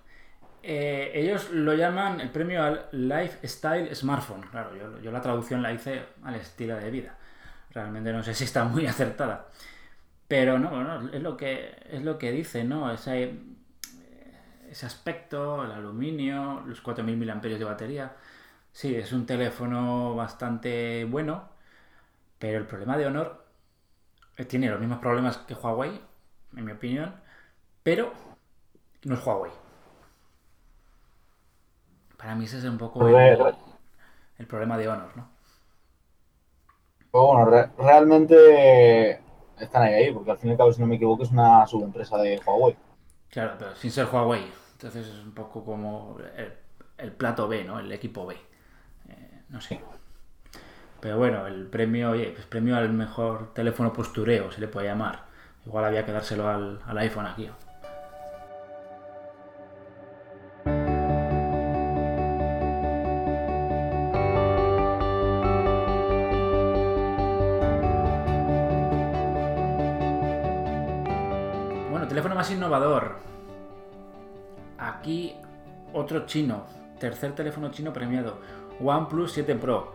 Eh, 0.62 1.12
ellos 1.14 1.50
lo 1.50 1.74
llaman 1.74 2.20
el 2.20 2.30
premio 2.30 2.62
al 2.62 2.86
Lifestyle 2.92 3.94
Smartphone. 3.94 4.42
Claro, 4.50 4.74
yo, 4.74 5.00
yo, 5.00 5.10
la 5.10 5.20
traducción 5.20 5.62
la 5.62 5.72
hice 5.72 6.02
al 6.24 6.36
estilo 6.36 6.76
de 6.76 6.90
vida. 6.90 7.16
Realmente 7.70 8.12
no 8.12 8.22
sé 8.22 8.34
si 8.34 8.44
está 8.44 8.64
muy 8.64 8.86
acertada. 8.86 9.48
Pero 10.28 10.58
no, 10.58 10.70
bueno, 10.70 11.08
es 11.12 11.22
lo 11.22 11.36
que, 11.36 11.76
es 11.90 12.02
lo 12.02 12.18
que 12.18 12.32
dice, 12.32 12.64
¿no? 12.64 12.92
Ese, 12.92 13.38
ese 14.68 14.86
aspecto, 14.86 15.64
el 15.64 15.72
aluminio, 15.72 16.62
los 16.66 16.82
4.000 16.82 17.16
mAh 17.16 17.40
de 17.40 17.64
batería. 17.64 18.16
Sí, 18.72 18.94
es 18.94 19.12
un 19.12 19.24
teléfono 19.24 20.14
bastante 20.14 21.04
bueno, 21.04 21.48
pero 22.38 22.58
el 22.58 22.66
problema 22.66 22.98
de 22.98 23.06
Honor 23.06 23.44
eh, 24.36 24.44
tiene 24.44 24.68
los 24.68 24.80
mismos 24.80 24.98
problemas 24.98 25.38
que 25.38 25.54
Huawei, 25.54 26.00
en 26.56 26.64
mi 26.64 26.72
opinión, 26.72 27.14
pero 27.82 28.12
no 29.04 29.14
es 29.14 29.24
Huawei. 29.24 29.52
Para 32.18 32.34
mí 32.34 32.44
ese 32.44 32.58
es 32.58 32.64
un 32.64 32.78
poco 32.78 33.06
el, 33.06 34.46
problema 34.46 34.76
de 34.76 34.88
Honor, 34.88 35.16
¿no? 35.16 35.28
Bueno, 37.12 37.70
realmente 37.78 39.22
están 39.58 39.82
ahí, 39.82 39.94
ahí, 39.94 40.12
porque 40.12 40.30
al 40.30 40.38
fin 40.38 40.50
y 40.50 40.52
al 40.52 40.58
cabo, 40.58 40.72
si 40.72 40.80
no 40.80 40.86
me 40.86 40.96
equivoco, 40.96 41.22
es 41.22 41.30
una 41.30 41.66
subempresa 41.66 42.18
de 42.18 42.40
Huawei. 42.44 42.76
Claro, 43.30 43.54
pero 43.58 43.74
sin 43.76 43.90
ser 43.90 44.06
Huawei. 44.06 44.46
Entonces 44.72 45.06
es 45.06 45.24
un 45.24 45.32
poco 45.32 45.64
como 45.64 46.16
el, 46.98 47.12
plato 47.12 47.48
B, 47.48 47.64
¿no? 47.64 47.78
El 47.78 47.90
equipo 47.92 48.26
B. 48.26 48.34
Eh, 49.08 49.42
no 49.48 49.60
sé. 49.60 49.80
Pero 51.00 51.18
bueno, 51.18 51.46
el 51.46 51.66
premio, 51.66 52.10
oye, 52.10 52.32
pues 52.34 52.46
premio 52.46 52.76
al 52.76 52.92
mejor 52.92 53.52
teléfono 53.54 53.92
postureo, 53.92 54.50
se 54.50 54.60
le 54.60 54.68
puede 54.68 54.88
llamar. 54.88 55.26
Igual 55.64 55.84
había 55.84 56.04
que 56.04 56.12
dárselo 56.12 56.48
al, 56.48 56.80
al 56.86 56.98
iPhone 56.98 57.26
aquí. 57.26 57.44
teléfono 57.44 57.65
innovador. 72.66 73.16
Aquí 74.78 75.36
otro 75.92 76.26
chino, 76.26 76.64
tercer 76.98 77.32
teléfono 77.32 77.70
chino 77.70 77.92
premiado, 77.92 78.38
OnePlus 78.80 79.32
7 79.32 79.54
Pro. 79.54 79.92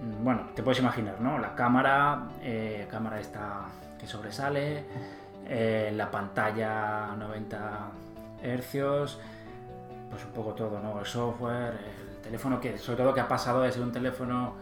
Mm, 0.00 0.24
bueno, 0.24 0.48
te 0.54 0.62
puedes 0.62 0.78
imaginar, 0.78 1.20
¿no? 1.20 1.38
La 1.38 1.54
cámara, 1.54 2.28
eh, 2.42 2.86
cámara 2.88 3.20
esta 3.20 3.66
que 3.98 4.06
sobresale, 4.06 4.84
eh, 5.46 5.92
la 5.94 6.10
pantalla 6.10 7.14
90 7.18 7.90
hercios, 8.42 9.18
pues 10.08 10.24
un 10.24 10.30
poco 10.30 10.54
todo, 10.54 10.80
¿no? 10.80 10.98
El 10.98 11.06
software, 11.06 11.74
el 11.74 12.22
teléfono 12.22 12.60
que 12.60 12.78
sobre 12.78 12.98
todo 12.98 13.12
que 13.12 13.20
ha 13.20 13.28
pasado 13.28 13.62
de 13.62 13.72
ser 13.72 13.82
un 13.82 13.92
teléfono 13.92 14.54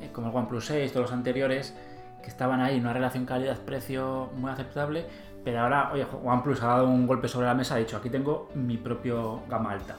eh, 0.00 0.10
como 0.12 0.28
el 0.28 0.36
OnePlus 0.36 0.66
6, 0.66 0.92
todos 0.92 1.10
los 1.10 1.12
anteriores, 1.12 1.74
que 2.20 2.28
estaban 2.28 2.60
ahí 2.60 2.76
en 2.76 2.82
una 2.82 2.92
relación 2.92 3.24
calidad-precio 3.24 4.30
muy 4.36 4.50
aceptable, 4.50 5.06
pero 5.44 5.60
ahora, 5.60 5.90
oye, 5.92 6.06
OnePlus 6.24 6.62
ha 6.62 6.66
dado 6.66 6.88
un 6.88 7.06
golpe 7.06 7.28
sobre 7.28 7.46
la 7.46 7.54
mesa, 7.54 7.74
ha 7.74 7.78
dicho, 7.78 7.96
aquí 7.96 8.10
tengo 8.10 8.48
mi 8.54 8.76
propio 8.76 9.42
gama 9.48 9.72
alta. 9.72 9.96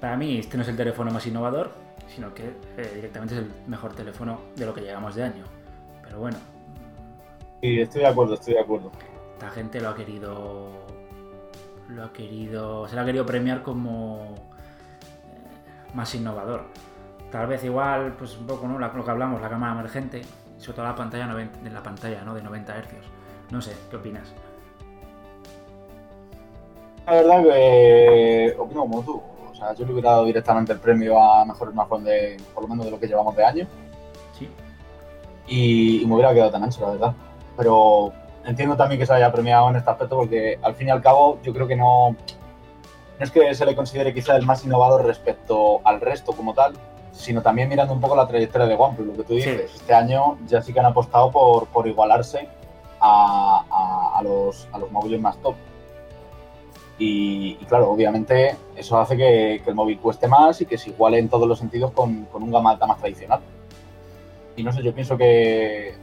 Para 0.00 0.16
mí 0.16 0.38
este 0.38 0.56
no 0.56 0.62
es 0.62 0.68
el 0.68 0.76
teléfono 0.76 1.10
más 1.10 1.26
innovador, 1.26 1.70
sino 2.08 2.32
que 2.32 2.54
eh, 2.76 2.92
directamente 2.94 3.34
es 3.34 3.40
el 3.40 3.50
mejor 3.66 3.94
teléfono 3.94 4.40
de 4.56 4.66
lo 4.66 4.74
que 4.74 4.80
llegamos 4.80 5.14
de 5.14 5.24
año. 5.24 5.44
Pero 6.02 6.20
bueno. 6.20 6.38
Sí, 7.60 7.80
estoy 7.80 8.02
de 8.02 8.06
acuerdo, 8.06 8.34
estoy 8.34 8.54
de 8.54 8.60
acuerdo. 8.60 8.90
Esta 9.34 9.50
gente 9.50 9.80
lo 9.80 9.90
ha 9.90 9.94
querido. 9.94 10.70
Lo 11.88 12.04
ha 12.04 12.12
querido. 12.12 12.88
Se 12.88 12.96
lo 12.96 13.02
ha 13.02 13.04
querido 13.04 13.26
premiar 13.26 13.62
como 13.62 14.34
eh, 14.34 15.94
más 15.94 16.14
innovador. 16.14 16.64
Tal 17.30 17.46
vez 17.46 17.62
igual, 17.64 18.14
pues 18.16 18.36
un 18.38 18.46
poco, 18.46 18.66
¿no? 18.66 18.78
Lo 18.78 19.04
que 19.04 19.10
hablamos, 19.10 19.40
la 19.42 19.50
cámara 19.50 19.72
emergente, 19.72 20.22
sobre 20.56 20.76
todo 20.76 20.86
la 20.86 20.94
pantalla, 20.94 21.26
de 21.26 21.70
la 21.70 21.82
pantalla 21.82 22.24
¿no? 22.24 22.34
de 22.34 22.42
90 22.42 22.72
Hz. 22.72 23.17
No 23.50 23.62
sé, 23.62 23.72
¿qué 23.90 23.96
opinas? 23.96 24.28
La 27.06 27.14
verdad 27.14 27.42
que 27.42 28.54
opino 28.58 28.82
como 28.82 29.02
tú. 29.02 29.22
O 29.50 29.54
sea, 29.54 29.74
yo 29.74 29.86
le 29.86 29.92
hubiera 29.92 30.10
dado 30.10 30.24
directamente 30.26 30.72
el 30.72 30.78
premio 30.78 31.20
a 31.20 31.44
mejor 31.44 31.72
smartphone 31.72 32.04
de, 32.04 32.36
por 32.54 32.64
lo 32.64 32.68
menos 32.68 32.84
de 32.84 32.90
lo 32.90 33.00
que 33.00 33.06
llevamos 33.06 33.34
de 33.34 33.44
año. 33.44 33.66
Sí. 34.38 34.48
Y, 35.46 36.04
me 36.06 36.14
hubiera 36.14 36.34
quedado 36.34 36.50
tan 36.50 36.62
ancho, 36.62 36.82
la 36.82 36.90
verdad. 36.90 37.14
Pero 37.56 38.12
entiendo 38.44 38.76
también 38.76 39.00
que 39.00 39.06
se 39.06 39.14
haya 39.14 39.32
premiado 39.32 39.70
en 39.70 39.76
este 39.76 39.90
aspecto 39.90 40.16
porque 40.16 40.58
al 40.62 40.74
fin 40.74 40.88
y 40.88 40.90
al 40.90 41.00
cabo 41.00 41.38
yo 41.42 41.54
creo 41.54 41.66
que 41.66 41.76
no, 41.76 42.10
no 42.10 42.16
es 43.24 43.30
que 43.30 43.54
se 43.54 43.64
le 43.64 43.74
considere 43.74 44.12
quizá 44.12 44.36
el 44.36 44.44
más 44.44 44.64
innovador 44.64 45.06
respecto 45.06 45.80
al 45.84 46.02
resto 46.02 46.32
como 46.32 46.52
tal, 46.52 46.74
sino 47.12 47.40
también 47.40 47.70
mirando 47.70 47.94
un 47.94 48.00
poco 48.00 48.14
la 48.14 48.28
trayectoria 48.28 48.66
de 48.66 48.74
OnePlus, 48.74 49.06
lo 49.06 49.12
que 49.14 49.24
tú 49.24 49.32
dices. 49.32 49.74
Este 49.74 49.94
año 49.94 50.36
ya 50.46 50.60
sí 50.60 50.74
que 50.74 50.80
han 50.80 50.86
apostado 50.86 51.32
por, 51.32 51.66
por 51.68 51.88
igualarse 51.88 52.48
a, 53.00 54.14
a, 54.14 54.22
los, 54.22 54.68
a 54.72 54.78
los 54.78 54.90
móviles 54.90 55.20
más 55.20 55.36
top. 55.38 55.54
Y, 56.98 57.54
claro, 57.66 57.90
obviamente 57.90 58.56
eso 58.74 58.98
hace 58.98 59.16
que, 59.16 59.62
el 59.64 59.74
móvil 59.74 59.98
cueste 60.00 60.26
más 60.26 60.60
y 60.60 60.66
que 60.66 60.76
se 60.76 60.90
iguale 60.90 61.18
en 61.18 61.28
todos 61.28 61.46
los 61.46 61.58
sentidos 61.58 61.92
con, 61.92 62.24
con, 62.24 62.42
un 62.42 62.50
gama 62.50 62.70
alta 62.70 62.86
más 62.86 62.98
tradicional. 62.98 63.40
Y 64.56 64.64
no 64.64 64.72
sé, 64.72 64.82
yo 64.82 64.92
pienso 64.92 65.16
que, 65.16 65.94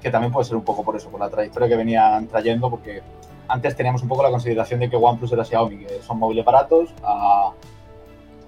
que 0.00 0.10
también 0.10 0.32
puede 0.32 0.44
ser 0.44 0.56
un 0.56 0.62
poco 0.62 0.84
por 0.84 0.94
eso, 0.94 1.10
por 1.10 1.18
la 1.18 1.28
trayectoria 1.28 1.68
que 1.68 1.76
venían 1.76 2.28
trayendo, 2.28 2.70
porque 2.70 3.02
antes 3.48 3.74
teníamos 3.74 4.02
un 4.02 4.08
poco 4.08 4.22
la 4.22 4.30
consideración 4.30 4.78
de 4.78 4.88
que 4.88 4.96
OnePlus 4.96 5.32
era 5.32 5.44
Xiaomi, 5.44 5.78
que 5.78 6.02
son 6.02 6.18
móviles 6.20 6.44
baratos, 6.44 6.90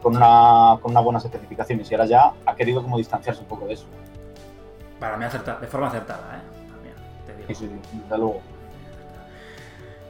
con, 0.00 0.14
una, 0.14 0.78
con 0.80 0.92
unas 0.92 1.02
buenas 1.02 1.24
especificaciones, 1.24 1.90
y 1.90 1.94
ahora 1.94 2.06
ya 2.06 2.32
ha 2.46 2.54
querido 2.54 2.80
como 2.80 2.96
distanciarse 2.96 3.42
un 3.42 3.48
poco 3.48 3.66
de 3.66 3.74
eso. 3.74 3.86
Para 5.00 5.16
mí, 5.16 5.24
acerta, 5.24 5.56
de 5.56 5.66
forma 5.66 5.88
acertada, 5.88 6.36
¿eh? 6.36 6.57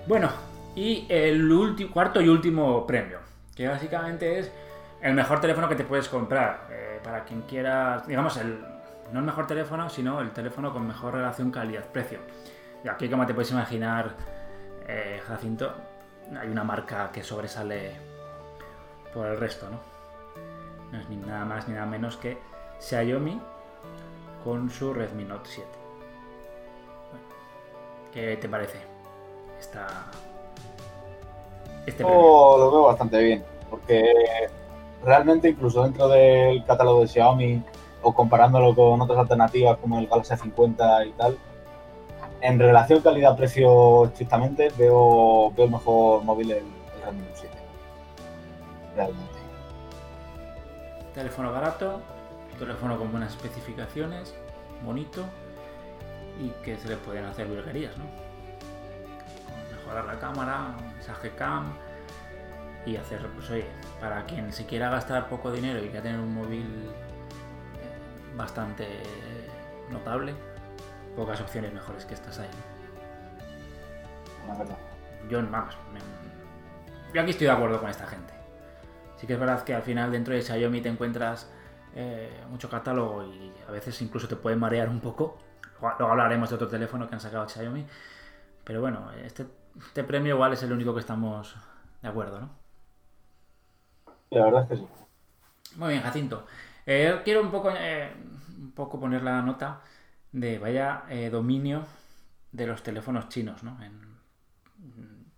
Bueno, 0.07 0.31
y 0.75 1.07
el 1.09 1.51
cuarto 1.93 2.21
y 2.21 2.29
último 2.29 2.87
premio, 2.87 3.19
que 3.55 3.69
básicamente 3.69 4.39
es 4.39 4.53
el 5.03 5.15
mejor 5.15 5.41
teléfono 5.41 5.69
que 5.69 5.77
te 5.77 5.85
puedes 5.85 6.09
comprar. 6.09 6.67
Eh, 6.71 6.89
para 7.03 7.25
quien 7.25 7.43
quiera, 7.43 8.03
digamos, 8.07 8.37
el, 8.37 8.61
no 9.13 9.21
el 9.21 9.25
mejor 9.25 9.47
teléfono, 9.47 9.89
sino 9.89 10.21
el 10.21 10.31
teléfono 10.33 10.73
con 10.73 10.87
mejor 10.87 11.15
relación 11.15 11.51
calidad-precio. 11.51 12.19
Y 12.85 12.89
aquí, 12.89 13.09
como 13.09 13.27
te 13.27 13.35
puedes 13.35 13.51
imaginar, 13.51 14.15
eh, 14.87 15.21
Jacinto, 15.27 15.75
hay 16.39 16.49
una 16.49 16.65
marca 16.65 17.11
que 17.13 17.23
sobresale 17.23 17.93
por 19.13 19.27
el 19.27 19.39
resto, 19.39 19.69
¿no? 19.71 19.81
No 20.93 21.01
es 21.01 21.09
ni 21.09 21.17
nada 21.17 21.45
más 21.45 21.69
ni 21.69 21.75
nada 21.75 21.87
menos 21.87 22.17
que 22.17 22.39
Xiaomi 22.81 23.41
con 24.45 24.71
su 24.71 24.93
Redmi 24.95 25.25
Note 25.25 25.49
7. 25.51 25.78
¿Qué 28.19 28.37
te 28.37 28.49
parece? 28.49 28.79
Esta, 29.61 29.87
este 31.87 32.03
oh, 32.05 32.59
lo 32.59 32.73
veo 32.73 32.83
bastante 32.83 33.23
bien, 33.23 33.45
porque 33.71 34.13
realmente 35.05 35.51
incluso 35.51 35.85
dentro 35.85 36.09
del 36.09 36.65
catálogo 36.65 37.03
de 37.03 37.07
Xiaomi 37.07 37.63
o 38.03 38.13
comparándolo 38.13 38.75
con 38.75 39.01
otras 39.01 39.21
alternativas 39.21 39.79
como 39.79 40.01
el 40.01 40.09
Galaxy 40.09 40.37
50 40.37 41.05
y 41.07 41.13
tal, 41.13 41.39
en 42.41 42.59
relación 42.59 43.03
calidad-precio 43.03 44.07
estrictamente 44.07 44.73
veo, 44.77 45.53
veo 45.57 45.69
mejor 45.69 46.25
móvil 46.25 46.51
el, 46.51 46.65
Redmi 47.05 47.25
7. 47.35 47.57
Realmente. 48.97 49.39
Teléfono 51.15 51.53
barato, 51.53 52.01
teléfono 52.59 52.99
con 52.99 53.13
buenas 53.13 53.31
especificaciones, 53.31 54.35
bonito 54.85 55.23
y 56.39 56.51
que 56.63 56.77
se 56.77 56.89
le 56.89 56.97
pueden 56.97 57.25
hacer 57.25 57.47
virguerías, 57.47 57.97
¿no? 57.99 58.05
Mejorar 59.77 60.05
la 60.05 60.19
cámara, 60.19 60.77
mensaje 60.95 61.31
cam 61.31 61.73
y 62.87 62.97
hacer, 62.97 63.27
pues 63.29 63.51
oye, 63.51 63.67
para 64.01 64.25
quien 64.25 64.53
se 64.53 64.67
quiera 64.67 64.89
gastar 64.89 65.29
poco 65.29 65.51
dinero 65.51 65.79
y 65.81 65.89
quiera 65.89 66.03
tener 66.03 66.21
un 66.21 66.35
móvil 66.35 66.65
eh, 66.65 68.37
bastante 68.37 68.87
notable, 69.91 70.35
pocas 71.17 71.41
opciones 71.41 71.73
mejores 71.73 72.05
que 72.05 72.15
estas 72.15 72.39
hay. 72.39 72.49
Yo, 75.29 75.43
vamos, 75.51 75.77
yo 77.13 77.21
aquí 77.21 77.31
estoy 77.31 77.47
de 77.47 77.53
acuerdo 77.53 77.81
con 77.81 77.91
esta 77.91 78.07
gente. 78.07 78.33
Sí 79.17 79.27
que 79.27 79.35
es 79.35 79.39
verdad 79.39 79.63
que 79.63 79.75
al 79.75 79.83
final 79.83 80.11
dentro 80.13 80.33
de 80.33 80.41
Xiaomi 80.41 80.81
te 80.81 80.89
encuentras 80.89 81.51
eh, 81.95 82.31
mucho 82.49 82.71
catálogo 82.71 83.25
y 83.25 83.53
a 83.67 83.73
veces 83.73 84.01
incluso 84.01 84.29
te 84.29 84.37
puede 84.37 84.57
marear 84.57 84.89
un 84.89 85.01
poco 85.01 85.39
Luego 85.81 86.13
hablaremos 86.13 86.49
de 86.49 86.57
otro 86.57 86.69
teléfono 86.69 87.09
que 87.09 87.15
han 87.15 87.21
sacado 87.21 87.49
Xiaomi. 87.49 87.87
Pero 88.65 88.81
bueno, 88.81 89.11
este, 89.25 89.47
este, 89.79 90.05
premio 90.05 90.35
igual 90.35 90.53
es 90.53 90.63
el 90.63 90.73
único 90.73 90.93
que 90.93 91.01
estamos 91.01 91.57
de 92.03 92.09
acuerdo, 92.09 92.41
¿no? 92.41 92.51
La 94.31 94.45
verdad 94.45 94.63
es 94.65 94.69
que 94.69 94.77
sí. 94.77 94.89
Muy 95.77 95.91
bien, 95.91 96.03
Jacinto. 96.03 96.47
Eh, 96.85 97.21
quiero 97.25 97.43
un 97.43 97.51
poco, 97.51 97.71
eh, 97.71 98.13
un 98.59 98.73
poco 98.73 98.99
poner 98.99 99.23
la 99.23 99.43
nota 99.43 99.81
de 100.33 100.59
vaya 100.59 101.05
eh, 101.09 101.31
dominio 101.31 101.85
de 102.53 102.67
los 102.67 102.83
teléfonos 102.83 103.29
chinos, 103.29 103.63
¿no? 103.63 103.79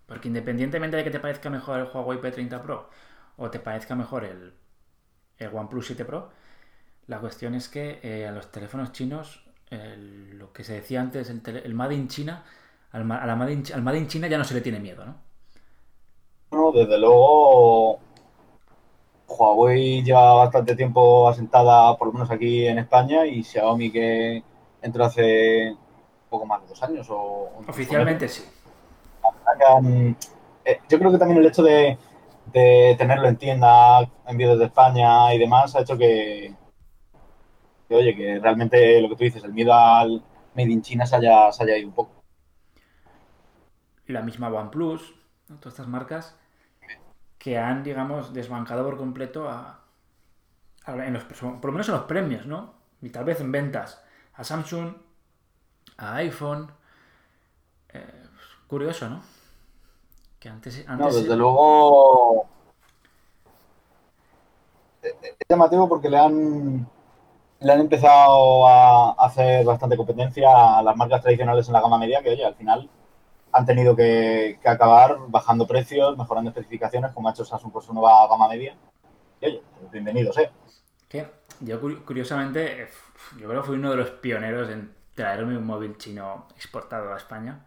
porque 0.06 0.26
independientemente 0.26 0.96
de 0.96 1.04
que 1.04 1.10
te 1.10 1.20
parezca 1.20 1.50
mejor 1.50 1.78
el 1.78 1.86
Huawei 1.86 2.20
P30 2.20 2.60
Pro 2.62 2.90
o 3.36 3.48
te 3.48 3.60
parezca 3.60 3.94
mejor 3.94 4.24
el, 4.24 4.54
el 5.38 5.54
OnePlus 5.54 5.86
7 5.86 6.04
Pro, 6.04 6.30
la 7.06 7.20
cuestión 7.20 7.54
es 7.54 7.68
que 7.68 8.26
a 8.28 8.32
los 8.32 8.50
teléfonos 8.50 8.90
chinos 8.90 9.44
lo 9.70 10.52
que 10.52 10.64
se 10.64 10.74
decía 10.74 11.00
antes, 11.00 11.30
el, 11.30 11.42
el 11.46 11.74
Made 11.74 11.94
in 11.94 12.08
China, 12.08 12.44
al, 12.92 13.06
la 13.06 13.36
Made 13.36 13.52
in, 13.52 13.64
al 13.72 13.82
Made 13.82 13.98
in 13.98 14.08
China 14.08 14.26
ya 14.26 14.38
no 14.38 14.44
se 14.44 14.54
le 14.54 14.60
tiene 14.60 14.80
miedo, 14.80 15.04
¿no? 15.04 15.14
No, 16.52 16.72
desde 16.72 16.98
luego 16.98 18.00
Huawei 19.28 20.02
lleva 20.02 20.34
bastante 20.34 20.74
tiempo 20.74 21.28
asentada, 21.28 21.96
por 21.96 22.08
lo 22.08 22.12
menos 22.12 22.30
aquí 22.30 22.66
en 22.66 22.78
España, 22.78 23.24
y 23.26 23.44
Xiaomi 23.44 23.92
que 23.92 24.42
entró 24.82 25.04
hace 25.04 25.76
poco 26.28 26.46
más 26.46 26.62
de 26.62 26.68
dos 26.68 26.82
años. 26.82 27.06
O, 27.10 27.50
Oficialmente 27.68 28.28
sí. 28.28 28.42
Eh, 30.64 30.80
yo 30.88 30.98
creo 30.98 31.12
que 31.12 31.18
también 31.18 31.38
el 31.38 31.46
hecho 31.46 31.62
de, 31.62 31.96
de 32.52 32.94
tenerlo 32.98 33.28
en 33.28 33.36
tienda, 33.36 34.00
envío 34.26 34.50
desde 34.52 34.66
España 34.66 35.32
y 35.32 35.38
demás, 35.38 35.74
ha 35.76 35.80
hecho 35.80 35.96
que, 35.96 36.54
oye, 37.94 38.16
que 38.16 38.38
realmente 38.38 39.00
lo 39.00 39.08
que 39.08 39.16
tú 39.16 39.24
dices, 39.24 39.44
el 39.44 39.52
miedo 39.52 39.72
al 39.74 40.22
Made 40.54 40.70
in 40.70 40.82
China 40.82 41.06
se 41.06 41.16
haya, 41.16 41.50
se 41.52 41.64
haya 41.64 41.76
ido 41.76 41.88
un 41.88 41.94
poco. 41.94 42.22
La 44.06 44.22
misma 44.22 44.48
OnePlus, 44.48 45.14
todas 45.46 45.74
estas 45.74 45.88
marcas 45.88 46.36
que 47.38 47.58
han, 47.58 47.82
digamos, 47.82 48.34
desbancado 48.34 48.84
por 48.84 48.98
completo 48.98 49.48
a, 49.48 49.84
en 50.86 51.12
los, 51.14 51.24
por 51.24 51.64
lo 51.64 51.72
menos 51.72 51.88
en 51.88 51.94
los 51.94 52.04
premios, 52.04 52.46
¿no? 52.46 52.74
Y 53.00 53.10
tal 53.10 53.24
vez 53.24 53.40
en 53.40 53.50
ventas 53.50 54.04
a 54.34 54.44
Samsung, 54.44 54.94
a 55.96 56.16
iPhone. 56.16 56.70
Eh, 57.92 58.26
curioso, 58.66 59.08
¿no? 59.08 59.22
Que 60.38 60.48
antes, 60.48 60.84
antes 60.86 61.06
no, 61.06 61.20
desde 61.20 61.36
luego 61.36 62.46
es 65.02 65.14
llamativo 65.48 65.88
porque 65.88 66.08
le 66.08 66.18
han 66.18 66.88
le 67.60 67.72
han 67.72 67.80
empezado 67.80 68.66
a 68.66 69.12
hacer 69.12 69.64
bastante 69.64 69.96
competencia 69.96 70.78
a 70.78 70.82
las 70.82 70.96
marcas 70.96 71.20
tradicionales 71.22 71.66
en 71.68 71.74
la 71.74 71.80
gama 71.80 71.98
media, 71.98 72.22
que 72.22 72.30
oye, 72.30 72.44
al 72.44 72.54
final 72.54 72.88
han 73.52 73.66
tenido 73.66 73.94
que, 73.96 74.58
acabar 74.64 75.18
bajando 75.28 75.66
precios, 75.66 76.16
mejorando 76.16 76.50
especificaciones, 76.50 77.12
como 77.12 77.28
ha 77.28 77.32
hecho 77.32 77.44
Samsung 77.44 77.72
por 77.72 77.82
su 77.82 77.92
nueva 77.92 78.26
gama 78.28 78.48
media. 78.48 78.76
Y 79.40 79.46
oye, 79.46 79.62
pues 79.78 79.90
bienvenido 79.90 80.32
sea. 80.32 80.50
Que 81.08 81.26
yo 81.60 81.80
curi- 81.80 82.04
curiosamente, 82.04 82.82
eh, 82.84 82.88
yo 83.38 83.48
creo 83.48 83.60
que 83.60 83.66
fui 83.66 83.76
uno 83.76 83.90
de 83.90 83.96
los 83.96 84.10
pioneros 84.10 84.70
en 84.70 84.94
traerme 85.14 85.56
un 85.56 85.66
móvil 85.66 85.98
chino 85.98 86.46
exportado 86.56 87.12
a 87.12 87.16
España. 87.16 87.66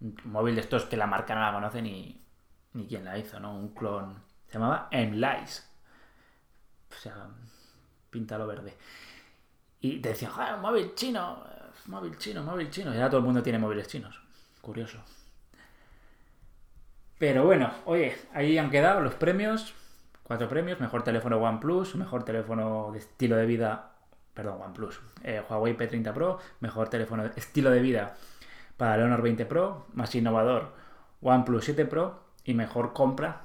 Un 0.00 0.16
móvil 0.24 0.56
de 0.56 0.62
estos 0.62 0.84
que 0.86 0.96
la 0.96 1.06
marca 1.06 1.34
no 1.34 1.40
la 1.40 1.52
conoce 1.52 1.80
ni, 1.80 2.22
ni 2.72 2.86
quién 2.86 3.04
la 3.04 3.16
hizo, 3.16 3.38
¿no? 3.38 3.54
Un 3.54 3.68
clon. 3.68 4.22
Se 4.48 4.54
llamaba 4.54 4.88
Enlice. 4.90 5.62
O 6.90 6.94
sea, 6.94 7.28
píntalo 8.10 8.46
verde. 8.48 8.76
Y 9.82 9.98
te 9.98 10.10
decían, 10.10 10.32
"Joder, 10.32 10.54
un 10.54 10.62
móvil 10.62 10.94
chino, 10.94 11.44
móvil 11.86 12.16
chino, 12.16 12.42
móvil 12.42 12.70
chino. 12.70 12.92
Y 12.92 12.96
ahora 12.96 13.10
todo 13.10 13.18
el 13.20 13.26
mundo 13.26 13.42
tiene 13.42 13.58
móviles 13.58 13.88
chinos. 13.88 14.20
Curioso. 14.60 14.98
Pero 17.18 17.44
bueno, 17.44 17.70
oye, 17.84 18.16
ahí 18.32 18.58
han 18.58 18.70
quedado 18.70 19.00
los 19.00 19.14
premios. 19.14 19.74
Cuatro 20.22 20.48
premios, 20.48 20.80
mejor 20.80 21.02
teléfono 21.02 21.36
OnePlus, 21.36 21.96
mejor 21.96 22.24
teléfono 22.24 22.90
de 22.92 22.98
estilo 22.98 23.36
de 23.36 23.44
vida, 23.44 23.92
perdón, 24.34 24.62
OnePlus, 24.62 25.00
eh, 25.24 25.42
Huawei 25.48 25.76
P30 25.76 26.12
Pro, 26.14 26.38
mejor 26.60 26.88
teléfono 26.88 27.24
de 27.24 27.32
estilo 27.36 27.70
de 27.70 27.80
vida 27.80 28.16
para 28.76 28.94
el 28.94 29.02
Honor 29.02 29.20
20 29.20 29.44
Pro, 29.46 29.86
más 29.92 30.14
innovador 30.14 30.72
OnePlus 31.20 31.64
7 31.64 31.84
Pro 31.86 32.22
y 32.44 32.54
mejor 32.54 32.92
compra 32.92 33.42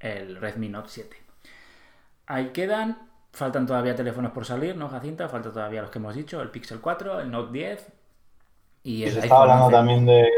el 0.00 0.36
Redmi 0.36 0.68
Note 0.68 0.88
7. 0.90 1.16
Ahí 2.26 2.50
quedan, 2.50 3.07
faltan 3.38 3.66
todavía 3.66 3.94
teléfonos 3.96 4.32
por 4.32 4.44
salir, 4.44 4.76
¿no, 4.76 4.88
Jacinta? 4.88 5.28
Faltan 5.28 5.52
todavía 5.52 5.82
los 5.82 5.90
que 5.90 5.98
hemos 5.98 6.14
dicho, 6.14 6.42
el 6.42 6.50
Pixel 6.50 6.80
4, 6.80 7.20
el 7.20 7.30
Note 7.30 7.52
10 7.52 7.92
y 8.82 9.04
el 9.04 9.12
se 9.12 9.20
estaba 9.20 9.42
hablando 9.42 9.66
11. 9.66 9.76
también 9.76 10.06
de, 10.06 10.28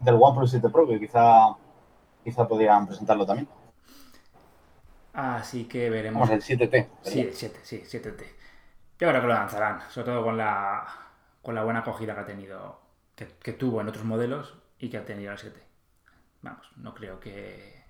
del 0.00 0.14
OnePlus 0.14 0.50
7 0.50 0.68
Pro, 0.70 0.86
que 0.86 1.00
quizá, 1.00 1.56
quizá 2.22 2.46
podrían 2.46 2.86
presentarlo 2.86 3.26
también. 3.26 3.48
Así 5.12 5.64
que 5.64 5.90
veremos. 5.90 6.28
Vamos, 6.28 6.48
el 6.48 6.58
7T. 6.58 6.88
Sí, 7.02 7.20
el 7.20 7.34
7, 7.34 7.60
sí, 7.62 7.82
7T. 7.84 8.24
Yo 8.98 9.08
creo 9.08 9.20
que 9.20 9.26
lo 9.26 9.34
lanzarán, 9.34 9.80
sobre 9.90 10.06
todo 10.06 10.22
con 10.22 10.36
la, 10.36 10.86
con 11.42 11.54
la 11.54 11.64
buena 11.64 11.80
acogida 11.80 12.14
que 12.14 12.20
ha 12.20 12.26
tenido, 12.26 12.80
que, 13.16 13.26
que 13.42 13.52
tuvo 13.52 13.80
en 13.80 13.88
otros 13.88 14.04
modelos 14.04 14.54
y 14.78 14.90
que 14.90 14.98
ha 14.98 15.04
tenido 15.04 15.32
el 15.32 15.38
7. 15.38 15.60
Vamos, 16.42 16.70
no 16.76 16.94
creo 16.94 17.18
que... 17.18 17.80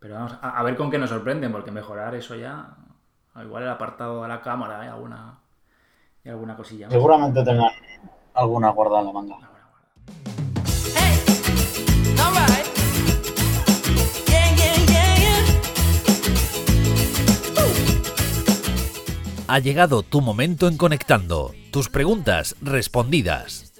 Pero 0.00 0.14
vamos, 0.14 0.38
a, 0.40 0.58
a 0.58 0.62
ver 0.62 0.76
con 0.76 0.90
qué 0.90 0.98
nos 0.98 1.10
sorprenden, 1.10 1.52
porque 1.52 1.70
mejorar 1.70 2.14
eso 2.14 2.34
ya... 2.34 2.76
Igual 3.36 3.62
el 3.62 3.68
apartado 3.68 4.22
de 4.22 4.28
la 4.28 4.40
cámara, 4.40 4.84
¿eh? 4.84 4.88
Alguna, 4.88 5.38
y 6.24 6.28
alguna 6.28 6.56
cosilla 6.56 6.86
más. 6.86 6.92
Seguramente 6.92 7.44
tengan 7.44 7.70
alguna 8.34 8.70
guardada 8.70 9.00
en 9.00 9.06
la 9.06 9.12
manga. 9.12 9.36
Ha 19.52 19.58
llegado 19.58 20.04
tu 20.04 20.20
momento 20.20 20.68
en 20.68 20.76
Conectando. 20.76 21.52
Tus 21.72 21.88
preguntas 21.88 22.54
respondidas. 22.62 23.72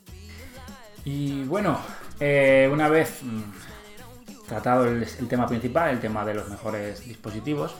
Y 1.04 1.44
bueno, 1.44 1.78
eh, 2.18 2.68
una 2.72 2.88
vez 2.88 3.22
mm, 3.22 4.48
tratado 4.48 4.86
el, 4.86 5.04
el 5.04 5.28
tema 5.28 5.46
principal, 5.46 5.90
el 5.90 6.00
tema 6.00 6.24
de 6.24 6.34
los 6.34 6.48
mejores 6.48 7.04
dispositivos 7.06 7.76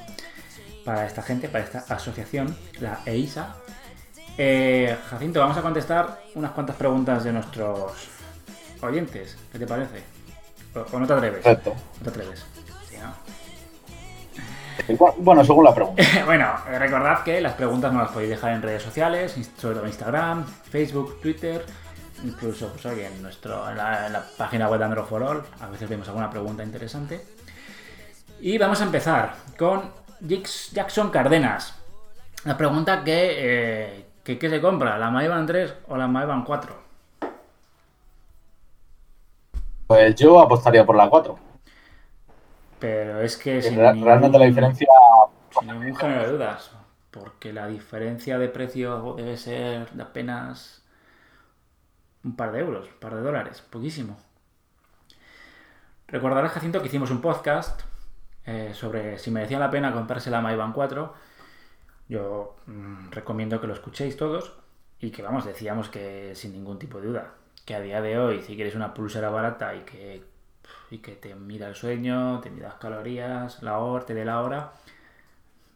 para 0.91 1.07
esta 1.07 1.23
gente, 1.23 1.49
para 1.49 1.63
esta 1.63 1.85
asociación, 1.89 2.57
la 2.81 2.99
EISA, 3.07 3.55
eh, 4.37 4.97
Jacinto, 5.09 5.39
vamos 5.39 5.57
a 5.57 5.63
contestar 5.63 6.21
unas 6.35 6.51
cuantas 6.51 6.75
preguntas 6.75 7.23
de 7.23 7.33
nuestros 7.33 7.93
oyentes. 8.81 9.39
¿Qué 9.53 9.61
te 9.61 9.69
parece? 9.69 10.03
¿O, 10.75 10.97
o 10.97 10.99
no 10.99 11.07
te 11.07 11.13
atreves? 11.13 11.45
Perfecto. 11.45 11.75
No 11.99 12.03
te 12.03 12.11
atreves. 12.11 12.45
Sí, 12.89 12.97
¿no? 14.89 15.15
Bueno, 15.19 15.45
según 15.45 15.65
la 15.65 15.73
pregunta. 15.73 16.03
bueno, 16.27 16.55
eh, 16.69 16.77
recordad 16.77 17.23
que 17.23 17.41
las 17.41 17.53
preguntas 17.53 17.93
no 17.93 18.01
las 18.01 18.11
podéis 18.11 18.31
dejar 18.31 18.55
en 18.55 18.63
redes 18.63 18.83
sociales, 18.83 19.39
sobre 19.59 19.77
todo 19.77 19.87
Instagram, 19.87 20.45
Facebook, 20.45 21.21
Twitter, 21.21 21.65
incluso 22.25 22.67
pues, 22.73 22.85
oye, 22.87 23.07
en, 23.07 23.23
nuestro, 23.23 23.71
en, 23.71 23.77
la, 23.77 24.09
en 24.09 24.13
la 24.13 24.25
página 24.37 24.69
web 24.69 24.81
de 24.81 24.87
Android 24.87 25.07
for 25.07 25.23
All. 25.23 25.45
A 25.61 25.69
veces 25.69 25.89
vemos 25.89 26.09
alguna 26.09 26.29
pregunta 26.29 26.65
interesante. 26.65 27.25
Y 28.41 28.57
vamos 28.59 28.81
a 28.81 28.85
empezar 28.85 29.35
con 29.57 30.00
Jackson 30.21 31.11
Cardenas. 31.11 31.75
La 32.45 32.57
pregunta 32.57 33.05
que, 33.05 33.35
eh, 33.37 34.07
que 34.25 34.39
¿qué 34.39 34.49
se 34.49 34.61
compra? 34.61 34.99
¿La 34.99 35.11
Maevan 35.11 35.47
3 35.47 35.75
o 35.89 35.97
la 35.97 36.07
Maevan 36.07 36.45
4? 36.45 36.75
Pues 39.87 40.15
yo 40.15 40.41
apostaría 40.41 40.85
por 40.87 40.97
la 40.97 41.09
4. 41.09 41.39
Pero 42.79 43.21
es 43.21 43.37
que 43.37 43.61
sin 43.61 43.77
Realmente 43.77 44.39
la 44.39 44.47
diferencia 44.47 44.87
Sin 45.59 45.69
ningún 45.69 45.97
género 45.97 46.23
de 46.23 46.33
dudas. 46.33 46.71
Porque 47.11 47.53
la 47.53 47.67
diferencia 47.67 48.39
de 48.39 48.49
precio 48.49 49.15
debe 49.17 49.37
ser 49.37 49.91
de 49.91 50.03
apenas 50.03 50.83
un 52.23 52.37
par 52.37 52.53
de 52.53 52.61
euros, 52.61 52.89
un 52.89 53.01
par 53.01 53.15
de 53.15 53.23
dólares, 53.23 53.63
poquísimo. 53.69 54.17
Recordarás, 56.07 56.53
Jacinto, 56.53 56.81
que 56.81 56.89
hicimos 56.89 57.11
un 57.11 57.21
podcast 57.21 57.83
eh, 58.51 58.75
sobre 58.75 59.17
si 59.19 59.31
merecía 59.31 59.61
la 59.61 59.71
pena 59.71 59.93
comprarse 59.93 60.29
la 60.29 60.41
Maybach 60.41 60.73
4. 60.73 61.15
Yo 62.09 62.57
mm, 62.67 63.11
recomiendo 63.13 63.61
que 63.61 63.69
lo 63.69 63.75
escuchéis 63.75 64.17
todos 64.17 64.57
y 64.99 65.13
que, 65.13 65.23
vamos, 65.23 65.45
decíamos 65.45 65.89
que 65.89 66.35
sin 66.35 66.53
ningún 66.53 66.77
tipo 66.77 67.01
de 67.01 67.07
duda, 67.07 67.35
que 67.65 67.77
a 67.77 67.81
día 67.81 68.03
de 68.03 68.19
hoy, 68.19 68.43
si 68.43 68.57
quieres 68.57 68.75
una 68.75 68.93
pulsera 68.93 69.31
barata 69.31 69.77
y 69.77 69.81
que, 69.83 70.25
y 70.91 70.99
que 70.99 71.13
te 71.13 71.33
mida 71.37 71.69
el 71.69 71.77
sueño, 71.77 72.41
te 72.41 72.51
mida 72.51 72.69
las 72.69 72.79
calorías, 72.79 73.63
la 73.63 73.79
hora, 73.79 74.05
te 74.05 74.15
dé 74.15 74.25
la 74.25 74.41
hora, 74.43 74.73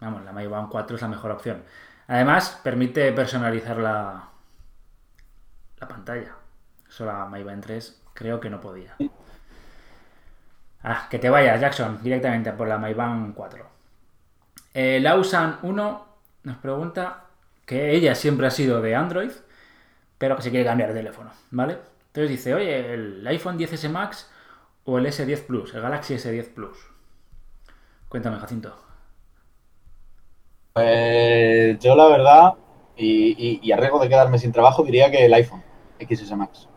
vamos, 0.01 0.25
la 0.25 0.33
Maybach 0.33 0.69
4 0.69 0.97
es 0.97 1.03
la 1.03 1.09
mejor 1.09 1.31
opción. 1.31 1.63
Además, 2.09 2.61
permite 2.65 3.13
personalizar 3.13 3.79
la, 3.79 4.31
la 5.79 5.89
pantalla. 5.89 6.35
Eso 6.89 7.07
la 7.07 7.25
Maybach 7.27 7.61
3 7.61 8.03
creo 8.15 8.41
que 8.41 8.51
no 8.51 8.61
podía. 8.61 8.97
Ah, 10.85 11.09
que 11.11 11.19
te 11.19 11.31
vayas, 11.31 11.61
Jackson, 11.61 11.99
directamente 12.03 12.53
por 12.53 12.69
la 12.69 12.79
Maybach 12.79 13.33
4. 13.35 13.67
Eh, 14.75 15.01
Lausan 15.01 15.59
1 15.63 16.07
nos 16.45 16.57
pregunta 16.59 17.25
que 17.67 17.93
ella 17.95 18.15
siempre 18.15 18.47
ha 18.47 18.51
sido 18.51 18.83
de 18.83 18.95
Android, 18.95 19.31
pero 20.19 20.37
que 20.37 20.43
se 20.43 20.51
quiere 20.51 20.65
cambiar 20.67 20.91
de 20.91 20.97
teléfono, 21.01 21.31
¿vale? 21.51 21.79
Entonces 22.09 22.31
dice, 22.31 22.55
oye, 22.55 22.95
el 22.95 23.27
iPhone 23.27 23.59
10S 23.59 23.89
Max 23.89 24.31
o 24.85 24.99
el 24.99 25.07
S10 25.07 25.47
Plus, 25.47 25.75
el 25.75 25.83
Galaxy 25.83 26.15
S10 26.15 26.55
Plus. 26.55 26.79
Cuéntame, 28.09 28.39
Jacinto. 28.39 28.75
Pues 30.73 31.79
yo 31.79 31.95
la 31.95 32.07
verdad, 32.09 32.55
y, 32.97 33.35
y- 33.39 33.61
y 33.63 33.73
a 33.73 33.77
riesgo 33.77 34.01
de 34.01 34.09
quedarme 34.09 34.39
sin 34.39 34.53
trabajo, 34.53 34.83
diría 34.83 35.11
que 35.11 35.25
el 35.25 35.35
iPhone 35.35 35.63
XS 36.01 36.37
Max. 36.37 36.69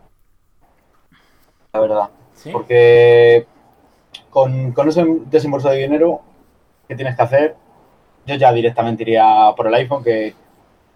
La 1.72 1.80
verdad. 1.80 2.10
¿Sí? 2.34 2.50
Porque 2.52 3.46
con, 4.74 4.88
ese 4.88 5.04
desembolso 5.26 5.68
de 5.68 5.78
dinero 5.78 6.20
que 6.86 6.94
tienes 6.94 7.16
que 7.16 7.22
hacer, 7.22 7.56
yo 8.26 8.34
ya 8.36 8.52
directamente 8.52 9.02
iría 9.02 9.52
por 9.56 9.66
el 9.66 9.74
iPhone, 9.74 10.04
que 10.04 10.34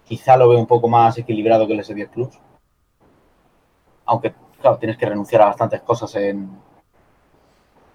quizá 0.05 0.37
lo 0.37 0.49
veo 0.49 0.59
un 0.59 0.67
poco 0.67 0.87
más 0.87 1.17
equilibrado 1.17 1.67
que 1.67 1.73
el 1.73 1.79
S10 1.79 2.09
Plus. 2.09 2.39
Aunque, 4.05 4.33
claro, 4.61 4.77
tienes 4.77 4.97
que 4.97 5.05
renunciar 5.05 5.41
a 5.41 5.45
bastantes 5.47 5.81
cosas 5.81 6.15
en, 6.15 6.49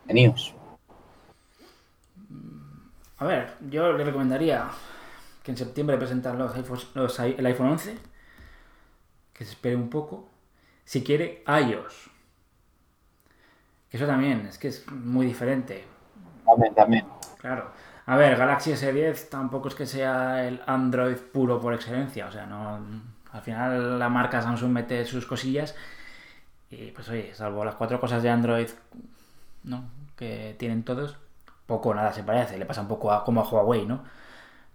en 0.07 0.19
iOS. 0.19 0.55
A 3.19 3.25
ver, 3.25 3.55
yo 3.69 3.93
le 3.93 4.05
recomendaría 4.05 4.69
que 5.43 5.51
en 5.51 5.57
septiembre 5.57 5.97
presentan 5.97 6.39
los 6.39 6.55
iPhones, 6.55 6.89
los 6.95 7.19
el 7.19 7.47
iPhone 7.47 7.69
11, 7.69 7.97
que 9.33 9.45
se 9.45 9.51
espere 9.51 9.77
un 9.77 9.91
poco. 9.91 10.29
Si 10.85 11.03
quiere, 11.03 11.43
iOS. 11.47 12.11
Eso 13.91 14.07
también, 14.07 14.47
es 14.47 14.59
que 14.59 14.69
es 14.69 14.87
muy 14.91 15.27
diferente. 15.27 15.85
También, 16.45 16.75
también. 16.75 17.07
Claro. 17.39 17.71
A 18.07 18.17
ver, 18.17 18.37
Galaxy 18.37 18.73
S10 18.73 19.29
tampoco 19.29 19.69
es 19.69 19.75
que 19.75 19.87
sea 19.87 20.47
el 20.47 20.61
Android 20.67 21.17
puro 21.17 21.61
por 21.61 21.75
excelencia. 21.75 22.27
O 22.27 22.33
sea, 22.33 22.47
no. 22.47 22.79
Al 23.33 23.43
final 23.43 23.99
la 23.99 24.09
marca 24.09 24.41
Samsung 24.43 24.73
mete 24.73 25.05
sus 25.05 25.27
cosillas. 25.27 25.75
Y 26.71 26.91
pues 26.91 27.09
oye, 27.09 27.35
salvo 27.35 27.65
las 27.65 27.75
cuatro 27.77 28.01
cosas 28.01 28.23
de 28.23 28.31
Android, 28.31 28.69
¿no? 29.65 29.85
Que 30.17 30.55
tienen 30.59 30.83
todos, 30.85 31.17
poco 31.67 31.95
nada 31.95 32.13
se 32.13 32.23
parece. 32.25 32.59
Le 32.59 32.67
pasa 32.67 32.83
un 32.83 32.89
poco 32.89 33.13
a, 33.13 33.25
como 33.25 33.41
a 33.41 33.49
Huawei, 33.49 33.87
¿no? 33.87 34.05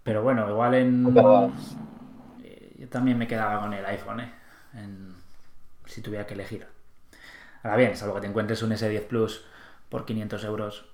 Pero 0.03 0.23
bueno, 0.23 0.49
igual 0.49 0.73
en. 0.75 1.03
Eh, 2.43 2.75
Yo 2.79 2.89
también 2.89 3.17
me 3.17 3.27
quedaba 3.27 3.59
con 3.61 3.73
el 3.73 3.85
iPhone, 3.85 4.19
¿eh? 4.21 4.31
En- 4.73 5.13
si 5.85 6.01
tuviera 6.01 6.25
que 6.25 6.33
elegir. 6.33 6.67
Ahora 7.63 7.77
bien, 7.77 7.95
salvo 7.95 8.15
que 8.15 8.21
te 8.21 8.27
encuentres 8.27 8.61
un 8.61 8.71
S10 8.71 9.03
Plus 9.07 9.45
por 9.89 10.05
500 10.05 10.43
euros 10.43 10.85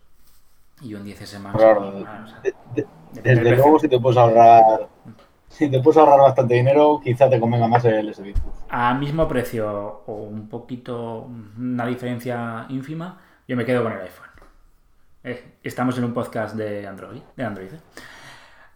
y 0.82 0.94
un 0.94 1.04
10S 1.04 1.40
Max. 1.40 1.58
Claro, 1.58 1.92
claro, 2.04 2.24
o 2.26 2.28
sea, 2.28 2.40
de- 2.42 2.52
de- 2.76 2.88
depende 3.14 3.22
del 3.22 3.44
desde 3.44 3.56
luego 3.56 3.80
si 3.80 3.90
te 3.90 4.00
puedes 4.00 4.18
ahorrar 4.18 4.88
Si 5.50 5.70
te 5.70 5.80
puedes 5.82 5.98
ahorrar 5.98 6.20
bastante 6.20 6.54
dinero, 6.54 7.02
quizá 7.04 7.28
te 7.28 7.40
convenga 7.40 7.68
más 7.68 7.84
el 7.86 8.08
S10 8.14 8.34
Plus. 8.34 8.54
A 8.70 8.94
mismo 8.94 9.28
precio 9.28 10.04
o 10.06 10.14
un 10.14 10.48
poquito, 10.48 11.28
una 11.58 11.88
diferencia 11.88 12.68
ínfima, 12.70 13.20
yo 13.48 13.58
me 13.58 13.66
quedo 13.66 13.82
con 13.82 13.92
el 13.94 14.02
iPhone. 14.02 14.28
Eh, 15.24 15.56
estamos 15.64 15.98
en 15.98 16.04
un 16.04 16.14
podcast 16.14 16.56
de 16.56 16.86
Android. 16.88 17.22
De 17.36 17.44
Android 17.44 17.74
¿eh? 17.74 17.80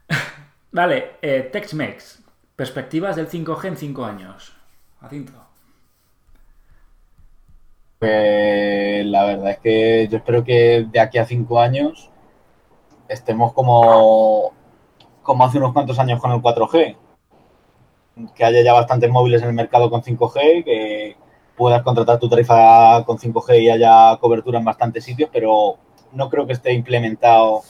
vale, 0.72 1.12
eh. 1.22 1.50
Perspectivas 2.56 3.16
del 3.16 3.30
5G 3.30 3.66
en 3.68 3.78
5 3.78 4.06
años. 4.06 4.54
Jacinto. 5.00 5.43
Pues 8.04 9.06
la 9.06 9.24
verdad 9.24 9.52
es 9.52 9.60
que 9.60 10.10
yo 10.10 10.18
espero 10.18 10.44
que 10.44 10.86
de 10.92 11.00
aquí 11.00 11.20
a 11.20 11.26
cinco 11.26 11.62
años 11.62 12.10
estemos 13.08 13.54
como, 13.54 14.52
como 15.22 15.46
hace 15.46 15.58
unos 15.58 15.72
cuantos 15.72 15.98
años 16.00 16.20
con 16.20 16.34
el 16.34 16.42
4G. 16.42 16.98
Que 18.36 18.44
haya 18.44 18.62
ya 18.62 18.74
bastantes 18.74 19.10
móviles 19.10 19.42
en 19.42 19.48
el 19.48 19.54
mercado 19.54 19.90
con 19.90 20.02
5G, 20.02 20.66
que 20.66 21.16
puedas 21.56 21.82
contratar 21.82 22.20
tu 22.20 22.28
tarifa 22.28 23.06
con 23.06 23.18
5G 23.18 23.62
y 23.62 23.70
haya 23.70 24.18
cobertura 24.20 24.60
en 24.60 24.66
bastantes 24.66 25.06
sitios, 25.06 25.30
pero 25.32 25.78
no 26.12 26.30
creo 26.30 26.46
que 26.46 26.52
esté 26.52 26.74
implementado 26.74 27.62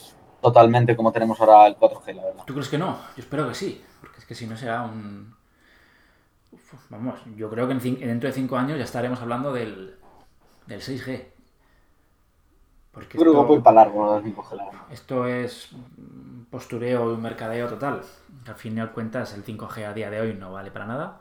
totalmente 0.42 0.96
como 0.96 1.12
tenemos 1.12 1.40
ahora 1.40 1.68
el 1.68 1.76
4G, 1.76 2.12
la 2.12 2.24
verdad. 2.24 2.44
¿Tú 2.44 2.54
crees 2.54 2.68
que 2.68 2.78
no? 2.78 2.98
Yo 3.16 3.22
espero 3.22 3.46
que 3.46 3.54
sí. 3.54 3.84
Porque 4.00 4.18
es 4.18 4.24
que 4.24 4.34
si 4.34 4.48
no 4.48 4.56
será 4.56 4.82
un... 4.82 5.32
Vamos, 6.90 7.20
yo 7.36 7.48
creo 7.50 7.68
que 7.68 7.74
dentro 7.74 8.28
de 8.28 8.32
5 8.32 8.56
años 8.56 8.78
ya 8.78 8.84
estaremos 8.84 9.20
hablando 9.20 9.52
del, 9.52 9.94
del 10.66 10.82
6G. 10.82 11.32
Porque 12.92 13.18
que 13.18 13.18
esto- 13.18 13.44
voy 13.46 13.60
para 13.60 13.76
largo 13.76 14.16
el 14.16 14.22
5G, 14.24 14.56
la 14.56 14.64
verdad. 14.66 14.80
Esto 14.90 15.26
es 15.26 15.70
postureo 16.50 17.10
y 17.10 17.14
un 17.14 17.22
mercadeo 17.22 17.68
total. 17.68 18.02
Al 18.46 18.54
fin 18.54 18.76
y 18.78 18.80
al 18.80 18.92
cuentas, 18.92 19.34
el 19.34 19.42
5G 19.42 19.84
a 19.84 19.92
día 19.92 20.10
de 20.10 20.20
hoy 20.20 20.34
no 20.34 20.52
vale 20.52 20.70
para 20.70 20.86
nada. 20.86 21.20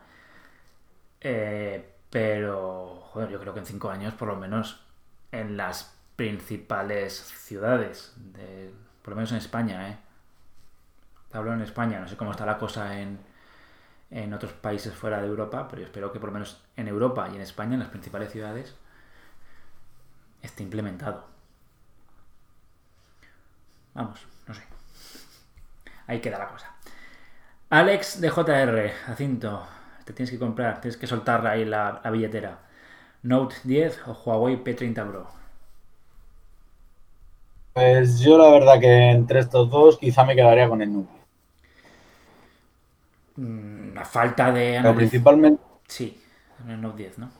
Eh, 1.21 1.93
pero, 2.10 3.01
joder, 3.12 3.29
yo 3.29 3.39
creo 3.39 3.53
que 3.53 3.60
en 3.62 3.65
5 3.65 3.89
años, 3.89 4.13
por 4.13 4.27
lo 4.27 4.36
menos, 4.36 4.86
en 5.32 5.58
las 5.58 5.95
principales 6.15 7.13
ciudades, 7.13 8.13
de, 8.17 8.71
por 9.01 9.12
lo 9.12 9.15
menos 9.17 9.32
en 9.32 9.38
España, 9.38 9.89
¿eh? 9.89 9.97
Te 11.29 11.38
hablo 11.38 11.53
en 11.53 11.62
España, 11.62 11.99
no 11.99 12.08
sé 12.08 12.15
cómo 12.15 12.32
está 12.32 12.45
la 12.45 12.58
cosa 12.58 12.99
en, 12.99 13.19
en 14.12 14.34
otros 14.34 14.53
países 14.53 14.93
fuera 14.95 15.21
de 15.21 15.27
Europa, 15.27 15.67
pero 15.69 15.82
yo 15.82 15.88
espero 15.88 16.12
que 16.13 16.19
por 16.19 16.29
lo 16.29 16.34
menos 16.34 16.62
en 16.77 16.88
Europa 16.89 17.29
y 17.32 17.36
en 17.38 17.41
España, 17.41 17.73
en 17.75 17.82
las 17.82 17.89
principales 17.89 18.32
ciudades, 18.32 18.75
esté 20.43 20.63
implementado. 20.63 21.25
Vamos, 23.93 24.27
no 24.47 24.53
sé. 24.53 24.63
Ahí 26.08 26.19
queda 26.21 26.38
la 26.39 26.47
cosa. 26.47 26.73
Alex 27.69 28.21
de 28.21 28.29
JR, 28.29 28.89
Jacinto, 29.06 29.67
te 30.06 30.13
tienes 30.13 30.32
que 30.32 30.39
comprar, 30.39 30.79
tienes 30.82 30.97
que 30.97 31.08
soltar 31.08 31.45
ahí 31.47 31.65
la, 31.65 32.01
la 32.03 32.12
billetera. 32.12 32.60
Note 33.23 33.56
10 33.65 34.01
o 34.08 34.13
Huawei 34.13 34.63
P30 34.63 35.08
Pro. 35.10 35.27
Pues 37.71 38.19
yo 38.19 38.36
la 38.39 38.49
verdad 38.49 38.79
que 38.79 39.12
entre 39.12 39.39
estos 39.39 39.69
dos 39.69 39.99
quizá 39.99 40.23
me 40.25 40.36
quedaría 40.36 40.67
con 40.67 40.82
el 40.82 40.91
Note. 40.91 41.12
Mm, 43.36 43.93
La 43.95 44.06
falta 44.06 44.51
de 44.51 44.79
Pero 44.82 44.95
principalmente 44.95 45.62
Sí, 45.88 46.21
en 46.63 46.71
el 46.71 46.82
Note 46.82 46.97
10, 47.03 47.17
¿no? 47.19 47.32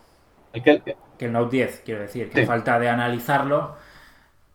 El 0.54 0.64
que, 0.64 0.84
Que 1.18 1.26
el 1.26 1.32
Note 1.34 1.58
10, 1.58 1.82
quiero 1.86 2.02
decir, 2.02 2.32
que 2.32 2.42
Sí. 2.42 2.46
falta 2.46 2.80
de 2.80 2.90
analizarlo. 2.90 3.76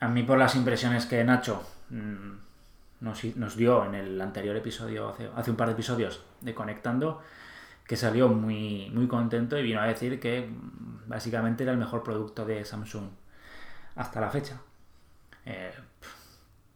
A 0.00 0.08
mí 0.08 0.22
por 0.24 0.38
las 0.38 0.56
impresiones 0.56 1.06
que 1.06 1.24
Nacho 1.24 1.62
mm, 1.90 2.32
nos, 3.00 3.24
nos 3.37 3.56
dio 3.56 3.84
en 3.87 3.94
el 3.94 4.20
anterior 4.20 4.56
episodio, 4.56 5.11
hace, 5.11 5.30
hace 5.37 5.50
un 5.52 5.56
par 5.56 5.68
de 5.68 5.74
episodios 5.74 6.24
de 6.40 6.54
Conectando, 6.54 7.22
que 7.87 7.96
salió 7.96 8.28
muy, 8.28 8.90
muy 8.94 9.08
contento 9.08 9.58
y 9.58 9.62
vino 9.62 9.80
a 9.80 9.87
decir 9.87 10.20
que 10.20 10.42
mm, 10.48 11.08
básicamente 11.08 11.64
era 11.64 11.72
el 11.72 11.78
mejor 11.78 12.02
producto 12.04 12.44
de 12.46 12.64
Samsung 12.64 13.11
hasta 13.96 14.20
la 14.20 14.30
fecha. 14.30 14.61
Eh, 15.46 15.72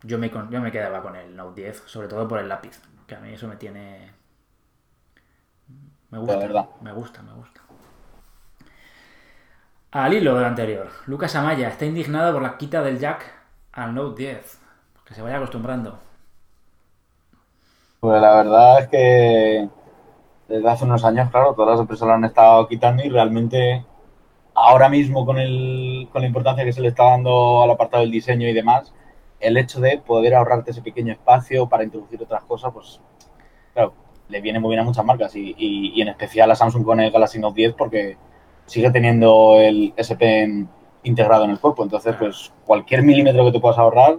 yo, 0.02 0.18
me, 0.18 0.30
yo 0.30 0.60
me 0.60 0.72
quedaba 0.72 1.02
con 1.02 1.16
el 1.16 1.34
Note 1.36 1.62
10, 1.62 1.82
sobre 1.86 2.08
todo 2.08 2.26
por 2.28 2.38
el 2.38 2.48
lápiz, 2.48 2.80
que 3.06 3.14
a 3.14 3.20
mí 3.20 3.32
eso 3.32 3.48
me 3.48 3.56
tiene... 3.56 4.12
Me 6.10 6.18
gusta, 6.18 6.52
me 6.80 6.92
gusta, 6.92 7.22
me 7.22 7.32
gusta. 7.32 7.61
Al 9.92 10.12
hilo 10.12 10.34
del 10.34 10.44
anterior, 10.44 10.88
Lucas 11.06 11.36
Amaya 11.36 11.68
está 11.68 11.84
indignado 11.84 12.32
por 12.32 12.42
la 12.42 12.58
quita 12.58 12.82
del 12.82 12.98
jack 12.98 13.32
al 13.72 13.94
Note 13.94 14.22
10. 14.24 14.58
Que 15.04 15.14
se 15.14 15.22
vaya 15.22 15.36
acostumbrando. 15.36 16.00
Pues 18.00 18.20
la 18.20 18.34
verdad 18.36 18.80
es 18.80 18.88
que 18.88 19.68
desde 20.48 20.68
hace 20.70 20.84
unos 20.84 21.04
años, 21.04 21.30
claro, 21.30 21.54
todas 21.54 21.72
las 21.72 21.80
empresas 21.80 22.06
lo 22.08 22.14
han 22.14 22.24
estado 22.24 22.66
quitando 22.68 23.04
y 23.04 23.08
realmente 23.10 23.84
ahora 24.54 24.88
mismo 24.88 25.26
con, 25.26 25.38
el, 25.38 26.08
con 26.12 26.22
la 26.22 26.28
importancia 26.28 26.64
que 26.64 26.72
se 26.72 26.80
le 26.82 26.88
está 26.88 27.04
dando 27.06 27.62
al 27.62 27.70
apartado 27.70 28.02
del 28.02 28.12
diseño 28.12 28.48
y 28.48 28.54
demás, 28.54 28.94
el 29.40 29.56
hecho 29.58 29.80
de 29.80 29.98
poder 29.98 30.34
ahorrarte 30.34 30.72
ese 30.72 30.82
pequeño 30.82 31.12
espacio 31.12 31.68
para 31.68 31.84
introducir 31.84 32.22
otras 32.22 32.44
cosas, 32.44 32.72
pues 32.72 33.00
claro, 33.74 33.94
le 34.28 34.40
viene 34.40 34.60
muy 34.60 34.70
bien 34.70 34.80
a 34.80 34.84
muchas 34.84 35.04
marcas 35.04 35.36
y, 35.36 35.54
y- 35.58 35.92
y 35.94 36.02
en 36.02 36.08
especial 36.08 36.50
a 36.50 36.56
Samsung 36.56 36.84
con 36.84 37.00
el 37.00 37.10
Galaxy 37.12 37.38
Note 37.40 37.56
10 37.56 37.74
porque 37.74 38.18
sigue 38.72 38.90
teniendo 38.90 39.58
el 39.60 39.92
S 39.96 40.16
Pen 40.16 40.68
integrado 41.02 41.44
en 41.44 41.50
el 41.50 41.60
cuerpo. 41.60 41.82
Entonces, 41.82 42.16
pues 42.18 42.52
cualquier 42.64 43.02
milímetro 43.02 43.44
que 43.44 43.52
te 43.52 43.60
puedas 43.60 43.78
ahorrar, 43.78 44.16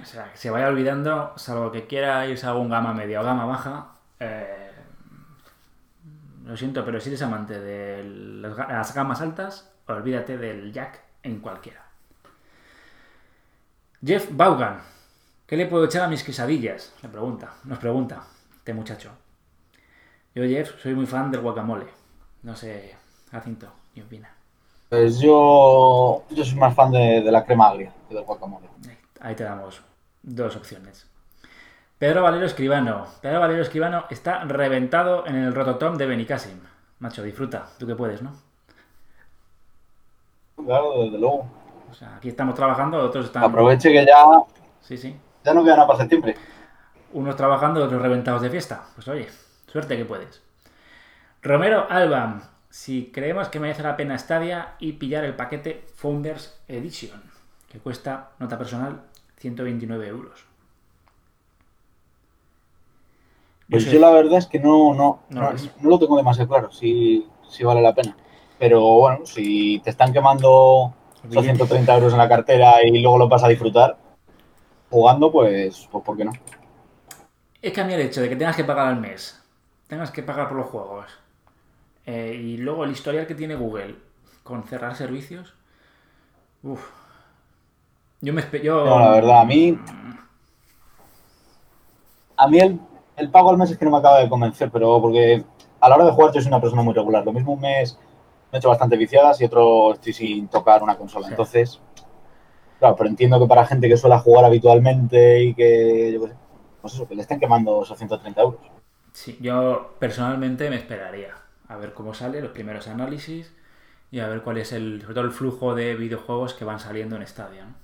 O 0.00 0.04
sea, 0.04 0.30
que 0.32 0.38
se 0.38 0.50
vaya 0.50 0.68
olvidando, 0.68 1.32
salvo 1.36 1.70
que 1.70 1.86
quiera 1.86 2.26
irse 2.26 2.46
a 2.46 2.54
un 2.54 2.70
gama 2.70 2.94
media 2.94 3.20
o 3.20 3.24
gama 3.24 3.44
baja. 3.44 3.92
eh, 4.18 4.70
lo 6.46 6.56
siento, 6.56 6.84
pero 6.84 7.00
si 7.00 7.10
eres 7.10 7.22
amante 7.22 7.60
de 7.60 8.02
las 8.04 8.94
gamas 8.94 9.20
altas, 9.20 9.70
olvídate 9.86 10.36
del 10.38 10.72
jack 10.72 11.00
en 11.22 11.40
cualquiera. 11.40 11.84
Jeff 14.04 14.28
Vaughan, 14.32 14.80
¿qué 15.46 15.56
le 15.56 15.66
puedo 15.66 15.84
echar 15.84 16.02
a 16.02 16.08
mis 16.08 16.24
quesadillas? 16.24 16.94
Le 17.02 17.08
pregunta, 17.08 17.54
nos 17.64 17.78
pregunta 17.78 18.24
este 18.56 18.72
muchacho. 18.74 19.10
Yo, 20.34 20.44
Jeff, 20.44 20.80
soy 20.82 20.94
muy 20.94 21.06
fan 21.06 21.30
del 21.30 21.40
guacamole. 21.40 21.86
No 22.42 22.54
sé, 22.56 22.96
Jacinto, 23.30 23.72
¿qué 23.94 24.02
opina? 24.02 24.30
pues 24.88 25.20
yo, 25.20 26.24
yo 26.30 26.44
soy 26.44 26.58
más 26.58 26.74
fan 26.74 26.90
de, 26.90 27.22
de 27.22 27.30
la 27.30 27.44
crema 27.44 27.68
agria 27.68 27.92
que 28.08 28.14
del 28.14 28.24
guacamole. 28.24 28.66
Ahí 29.20 29.34
te 29.36 29.44
damos 29.44 29.80
dos 30.22 30.56
opciones. 30.56 31.06
Pedro 31.98 32.22
Valero 32.22 32.46
Escribano. 32.46 33.06
Pedro 33.20 33.40
Valero 33.40 33.62
Escribano 33.62 34.04
está 34.10 34.42
reventado 34.44 35.26
en 35.26 35.36
el 35.36 35.54
rototom 35.54 35.96
de 35.96 36.06
Benicassim. 36.06 36.58
Macho, 36.98 37.22
disfruta, 37.22 37.66
tú 37.78 37.86
que 37.86 37.94
puedes, 37.94 38.22
¿no? 38.22 38.32
Claro, 40.56 41.04
desde 41.04 41.18
luego. 41.18 41.46
O 41.90 41.94
sea, 41.94 42.16
aquí 42.16 42.28
estamos 42.30 42.54
trabajando, 42.54 42.98
otros 42.98 43.26
están. 43.26 43.44
Aproveche 43.44 43.90
que 43.90 44.04
ya, 44.06 44.24
Sí, 44.80 44.96
sí. 44.96 45.14
ya 45.44 45.54
no 45.54 45.62
queda 45.62 45.76
nada 45.76 45.86
para 45.86 45.98
septiembre. 46.00 46.36
Unos 47.12 47.36
trabajando, 47.36 47.84
otros 47.84 48.00
reventados 48.00 48.42
de 48.42 48.50
fiesta. 48.50 48.82
Pues 48.94 49.06
oye, 49.08 49.28
suerte 49.70 49.96
que 49.96 50.04
puedes. 50.04 50.42
Romero 51.42 51.86
Alba. 51.88 52.50
Si 52.68 53.10
creemos 53.12 53.48
que 53.48 53.58
merece 53.58 53.82
la 53.82 53.96
pena 53.96 54.16
Stadia 54.16 54.74
y 54.78 54.92
pillar 54.92 55.24
el 55.24 55.34
paquete 55.34 55.86
Founders 55.96 56.60
Edition, 56.68 57.20
que 57.68 57.80
cuesta, 57.80 58.30
nota 58.38 58.56
personal, 58.58 59.02
129 59.38 60.06
euros. 60.06 60.44
Pues 63.68 63.86
yo 63.86 63.98
la 64.00 64.10
verdad 64.10 64.38
es 64.38 64.46
que 64.46 64.58
no, 64.58 64.94
no, 64.94 65.22
No 65.28 65.42
no, 65.42 65.50
lo 65.50 65.52
es. 65.52 65.70
no 65.80 65.90
lo 65.90 65.98
tengo 65.98 66.16
demasiado 66.16 66.48
claro 66.48 66.70
si, 66.72 67.26
si 67.48 67.64
vale 67.64 67.80
la 67.80 67.94
pena. 67.94 68.16
Pero 68.58 68.80
bueno, 68.82 69.24
si 69.24 69.80
te 69.80 69.90
están 69.90 70.12
quemando 70.12 70.94
esos 71.28 71.44
Billete. 71.44 71.56
130 71.56 71.94
euros 71.96 72.12
en 72.12 72.18
la 72.18 72.28
cartera 72.28 72.84
y 72.84 73.00
luego 73.00 73.18
lo 73.18 73.28
vas 73.28 73.44
a 73.44 73.48
disfrutar 73.48 73.96
jugando, 74.90 75.30
pues, 75.32 75.88
pues 75.90 76.04
¿por 76.04 76.16
qué 76.16 76.24
no? 76.24 76.32
Es 77.62 77.72
que 77.72 77.80
a 77.80 77.84
mí 77.84 77.92
el 77.94 78.00
hecho 78.00 78.20
de 78.22 78.28
que 78.28 78.36
tengas 78.36 78.56
que 78.56 78.64
pagar 78.64 78.88
al 78.88 79.00
mes, 79.00 79.39
tengas 79.90 80.12
que 80.12 80.22
pagar 80.22 80.48
por 80.48 80.56
los 80.56 80.68
juegos, 80.68 81.06
eh, 82.06 82.32
y 82.40 82.56
luego 82.56 82.84
el 82.84 82.92
historial 82.92 83.26
que 83.26 83.34
tiene 83.34 83.56
Google 83.56 83.96
con 84.44 84.62
cerrar 84.62 84.94
servicios, 84.94 85.52
uff. 86.62 86.80
Yo 88.22 88.32
me 88.32 88.42
yo, 88.62 88.84
No, 88.84 89.00
la 89.00 89.10
verdad, 89.10 89.40
a 89.40 89.44
mí, 89.44 89.78
a 92.36 92.48
mí 92.48 92.58
el, 92.60 92.80
el 93.16 93.30
pago 93.30 93.50
al 93.50 93.58
mes 93.58 93.70
es 93.70 93.78
que 93.78 93.84
no 93.84 93.90
me 93.90 93.98
acaba 93.98 94.20
de 94.20 94.28
convencer, 94.28 94.70
pero 94.70 95.00
porque 95.00 95.44
a 95.80 95.88
la 95.88 95.96
hora 95.96 96.04
de 96.04 96.12
jugar 96.12 96.32
yo 96.32 96.40
soy 96.40 96.48
una 96.48 96.60
persona 96.60 96.82
muy 96.82 96.94
regular. 96.94 97.24
Lo 97.24 97.32
mismo 97.32 97.54
un 97.54 97.60
mes 97.60 97.98
me 98.52 98.56
he 98.56 98.58
hecho 98.58 98.68
bastante 98.68 98.96
viciadas 98.96 99.40
y 99.40 99.44
otro 99.44 99.94
estoy 99.94 100.12
sin 100.12 100.48
tocar 100.48 100.82
una 100.82 100.96
consola. 100.96 101.26
Sí. 101.26 101.32
Entonces, 101.32 101.80
claro, 102.78 102.94
pero 102.96 103.08
entiendo 103.08 103.40
que 103.40 103.46
para 103.46 103.66
gente 103.66 103.88
que 103.88 103.96
suele 103.96 104.18
jugar 104.18 104.44
habitualmente 104.44 105.42
y 105.42 105.54
que, 105.54 106.12
yo 106.12 106.20
qué 106.20 106.28
sé, 106.28 106.34
pues 106.82 106.94
eso, 106.94 107.08
que 107.08 107.14
le 107.14 107.22
estén 107.22 107.40
quemando 107.40 107.82
esos 107.82 107.96
130 107.96 108.40
euros. 108.40 108.79
Sí, 109.12 109.38
yo 109.40 109.96
personalmente 109.98 110.70
me 110.70 110.76
esperaría 110.76 111.34
a 111.68 111.76
ver 111.76 111.92
cómo 111.94 112.14
sale 112.14 112.40
los 112.40 112.52
primeros 112.52 112.88
análisis 112.88 113.52
y 114.10 114.20
a 114.20 114.28
ver 114.28 114.42
cuál 114.42 114.58
es 114.58 114.72
el, 114.72 115.00
sobre 115.02 115.14
todo 115.14 115.24
el 115.24 115.32
flujo 115.32 115.74
de 115.74 115.94
videojuegos 115.96 116.54
que 116.54 116.64
van 116.64 116.80
saliendo 116.80 117.16
en 117.16 117.26
Stadia. 117.26 117.64
¿no? 117.66 117.74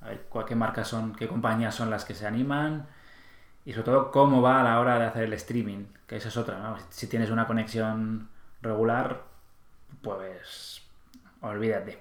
A 0.00 0.10
ver 0.10 0.22
cuál- 0.28 0.46
qué 0.46 0.54
marcas 0.56 0.88
son, 0.88 1.14
qué 1.14 1.28
compañías 1.28 1.74
son 1.74 1.90
las 1.90 2.04
que 2.04 2.14
se 2.14 2.26
animan 2.26 2.88
Y 3.66 3.72
sobre 3.72 3.84
todo, 3.86 4.12
cómo 4.12 4.42
va 4.42 4.60
a 4.60 4.64
la 4.64 4.80
hora 4.80 4.98
de 4.98 5.06
hacer 5.06 5.24
el 5.24 5.34
streaming, 5.34 5.86
que 6.06 6.16
esa 6.16 6.28
es 6.28 6.36
otra, 6.38 6.58
¿no? 6.60 6.78
Si 6.90 7.06
tienes 7.08 7.30
una 7.30 7.46
conexión 7.46 8.28
regular, 8.62 9.22
pues 10.02 10.82
olvídate. 11.42 11.98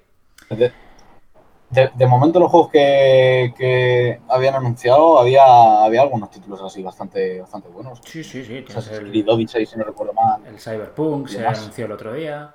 De, 1.69 2.07
momento 2.07 2.39
los 2.39 2.49
juegos 2.49 2.71
que, 2.71 3.53
que 3.57 4.21
habían 4.29 4.55
anunciado 4.55 5.19
había, 5.19 5.83
había 5.83 6.01
algunos 6.01 6.31
títulos 6.31 6.61
así 6.61 6.81
bastante, 6.81 7.41
bastante 7.41 7.67
buenos. 7.67 7.99
Sí, 8.05 8.23
sí, 8.23 8.43
sí. 8.45 8.61
Tienes 8.61 8.87
el, 8.89 9.29
Odyssey, 9.29 9.65
si 9.65 9.77
no 9.77 9.83
recuerdo 9.83 10.13
mal. 10.13 10.45
el 10.45 10.59
Cyberpunk, 10.59 11.27
se 11.27 11.45
anunció 11.45 11.85
el 11.85 11.91
otro 11.91 12.13
día. 12.13 12.53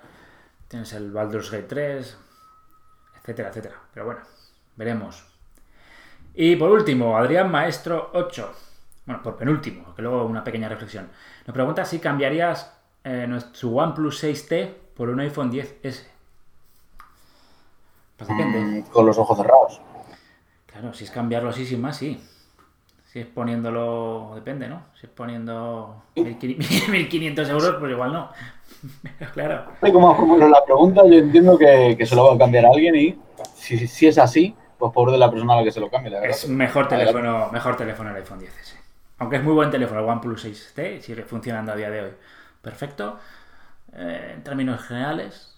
Tienes 0.66 0.94
el 0.94 1.12
Baldur's 1.12 1.50
Gate 1.50 1.64
3, 1.64 2.16
etcétera, 3.20 3.50
etcétera. 3.50 3.74
Pero 3.92 4.06
bueno, 4.06 4.20
veremos. 4.76 5.24
Y 6.34 6.56
por 6.56 6.70
último, 6.70 7.14
Adrián 7.18 7.50
Maestro 7.50 8.10
8. 8.14 8.50
Bueno, 9.04 9.22
por 9.22 9.36
penúltimo, 9.36 9.94
que 9.94 10.00
luego 10.00 10.24
una 10.24 10.42
pequeña 10.42 10.70
reflexión. 10.70 11.10
Nos 11.46 11.52
pregunta 11.52 11.84
si 11.84 11.98
cambiarías 11.98 12.72
eh, 13.04 13.26
nuestro 13.28 13.68
OnePlus 13.70 14.24
6T 14.24 14.72
por 14.94 15.10
un 15.10 15.20
iPhone 15.20 15.52
10S. 15.52 16.11
Mm, 18.28 18.80
con 18.90 19.06
los 19.06 19.18
ojos 19.18 19.36
cerrados. 19.36 19.80
Claro, 20.66 20.94
si 20.94 21.04
es 21.04 21.10
cambiarlo 21.10 21.50
así 21.50 21.66
sin 21.66 21.80
más, 21.80 21.96
sí. 21.96 22.20
Si 23.12 23.20
es 23.20 23.26
poniéndolo, 23.26 24.32
depende, 24.34 24.68
¿no? 24.68 24.84
Si 24.98 25.06
es 25.06 25.12
poniendo 25.12 26.02
1500 26.14 26.88
1500 26.88 27.48
euros, 27.50 27.76
pues 27.78 27.92
igual 27.92 28.12
no. 28.12 28.30
claro. 29.34 29.66
Como, 29.80 30.16
como 30.16 30.38
la 30.38 30.64
pregunta, 30.64 31.02
yo 31.06 31.18
entiendo 31.18 31.58
que, 31.58 31.94
que 31.98 32.06
se 32.06 32.16
lo 32.16 32.26
va 32.26 32.34
a 32.34 32.38
cambiar 32.38 32.66
a 32.66 32.70
alguien 32.70 32.96
y 32.96 33.18
si, 33.54 33.86
si 33.86 34.06
es 34.06 34.16
así, 34.16 34.54
pues 34.78 34.92
pobre 34.92 35.12
de 35.12 35.18
la 35.18 35.30
persona 35.30 35.52
a 35.52 35.56
la 35.56 35.64
que 35.64 35.70
se 35.70 35.80
lo 35.80 35.90
cambie, 35.90 36.10
la 36.10 36.20
verdad. 36.20 36.36
Es 36.36 36.48
mejor 36.48 36.88
teléfono, 36.88 37.50
mejor 37.52 37.76
teléfono 37.76 38.10
el 38.10 38.16
iPhone 38.16 38.40
10S. 38.40 38.74
Aunque 39.18 39.36
es 39.36 39.44
muy 39.44 39.52
buen 39.52 39.70
teléfono, 39.70 40.00
el 40.00 40.06
OnePlus 40.06 40.44
6T, 40.46 41.00
sigue 41.00 41.22
funcionando 41.22 41.72
a 41.72 41.76
día 41.76 41.90
de 41.90 42.00
hoy. 42.02 42.10
Perfecto. 42.60 43.18
Eh, 43.94 44.32
en 44.34 44.42
términos 44.42 44.82
generales, 44.82 45.54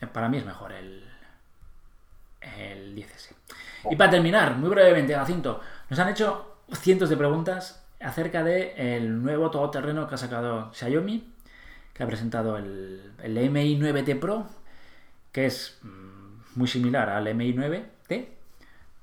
eh, 0.00 0.06
para 0.06 0.28
mí 0.28 0.36
es 0.36 0.44
mejor 0.44 0.72
el, 0.72 1.05
el 2.58 2.94
10S. 2.94 3.34
Y 3.90 3.96
para 3.96 4.10
terminar, 4.10 4.56
muy 4.56 4.70
brevemente, 4.70 5.14
Jacinto, 5.14 5.60
nos 5.88 5.98
han 5.98 6.08
hecho 6.08 6.56
cientos 6.72 7.08
de 7.08 7.16
preguntas 7.16 7.84
acerca 8.00 8.42
del 8.42 9.22
nuevo 9.22 9.50
todoterreno 9.50 10.06
que 10.08 10.14
ha 10.14 10.18
sacado 10.18 10.72
Xiaomi, 10.72 11.32
que 11.92 12.02
ha 12.02 12.06
presentado 12.06 12.56
el, 12.58 13.12
el 13.22 13.50
MI 13.50 13.78
9T 13.78 14.18
Pro, 14.18 14.46
que 15.32 15.46
es 15.46 15.78
mm, 15.82 16.58
muy 16.58 16.68
similar 16.68 17.08
al 17.08 17.34
MI 17.34 17.54
9T, 17.54 18.26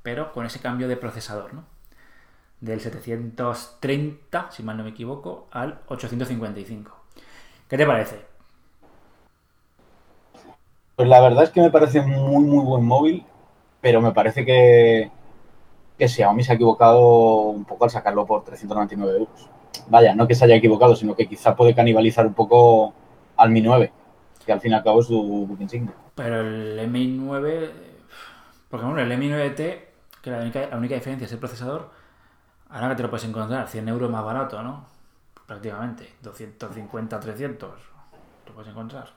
pero 0.01 0.31
con 0.31 0.45
ese 0.45 0.59
cambio 0.59 0.87
de 0.87 0.97
procesador, 0.97 1.53
¿no? 1.53 1.63
Del 2.59 2.79
730, 2.79 4.51
si 4.51 4.63
mal 4.63 4.77
no 4.77 4.83
me 4.83 4.91
equivoco, 4.91 5.47
al 5.51 5.79
855. 5.87 6.97
¿Qué 7.67 7.77
te 7.77 7.85
parece? 7.85 8.25
Pues 10.95 11.09
la 11.09 11.19
verdad 11.21 11.45
es 11.45 11.49
que 11.49 11.61
me 11.61 11.71
parece 11.71 12.01
muy, 12.01 12.43
muy 12.43 12.63
buen 12.63 12.85
móvil, 12.85 13.25
pero 13.83 13.99
me 13.99 14.13
parece 14.13 14.45
que, 14.45 15.11
que 15.97 16.07
Xiaomi 16.07 16.41
se 16.41 16.53
ha 16.53 16.55
equivocado 16.55 17.49
un 17.49 17.65
poco 17.65 17.83
al 17.83 17.89
sacarlo 17.89 18.25
por 18.25 18.45
399 18.45 19.19
euros. 19.19 19.49
Vaya, 19.89 20.15
no 20.15 20.25
que 20.25 20.35
se 20.35 20.45
haya 20.45 20.55
equivocado, 20.55 20.95
sino 20.95 21.17
que 21.17 21.27
quizá 21.27 21.53
puede 21.53 21.75
canibalizar 21.75 22.25
un 22.25 22.33
poco 22.33 22.93
al 23.35 23.49
Mi 23.49 23.59
9, 23.59 23.91
que 24.45 24.53
al 24.53 24.61
fin 24.61 24.71
y 24.71 24.75
al 24.75 24.85
cabo 24.85 25.01
es 25.01 25.07
su 25.07 25.57
insignia. 25.59 25.93
Pero 26.15 26.39
el 26.39 26.79
MI 26.87 27.07
9, 27.07 27.71
porque 28.69 28.85
bueno, 28.85 29.01
el 29.01 29.17
MI 29.17 29.27
9T, 29.27 29.79
que 30.21 30.31
la 30.31 30.37
única, 30.37 30.65
la 30.65 30.77
única 30.77 30.95
diferencia 30.95 31.25
es 31.25 31.33
el 31.33 31.39
procesador, 31.39 31.89
ahora 32.69 32.87
que 32.87 32.95
te 32.95 33.03
lo 33.03 33.09
puedes 33.09 33.27
encontrar 33.27 33.67
100 33.67 33.89
euros 33.89 34.09
más 34.09 34.23
barato, 34.23 34.63
¿no? 34.63 34.85
Prácticamente, 35.45 36.09
250, 36.21 37.19
300, 37.19 37.69
lo 38.47 38.53
puedes 38.53 38.71
encontrar, 38.71 39.09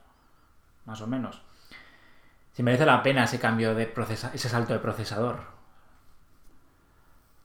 más 0.86 1.00
o 1.00 1.06
menos. 1.06 1.45
Si 2.56 2.62
merece 2.62 2.86
la 2.86 3.02
pena 3.02 3.24
ese 3.24 3.38
cambio 3.38 3.74
de 3.74 3.84
procesa 3.84 4.30
ese 4.32 4.48
salto 4.48 4.72
de 4.72 4.78
procesador. 4.78 5.40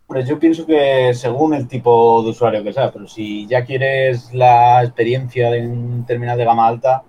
Pues 0.08 0.26
yo 0.26 0.40
pienso 0.40 0.66
que 0.66 1.14
según 1.14 1.54
el 1.54 1.68
tipo 1.68 2.24
de 2.24 2.30
usuario 2.30 2.64
que 2.64 2.72
sea, 2.72 2.94
pero 2.94 3.10
si 3.10 3.46
ya 3.46 3.66
quieres 3.66 4.34
la 4.34 4.82
experiencia 4.82 5.52
de 5.52 5.68
un 5.68 6.06
terminal 6.06 6.38
de 6.38 6.46
gama 6.46 6.66
alta, 6.66 7.04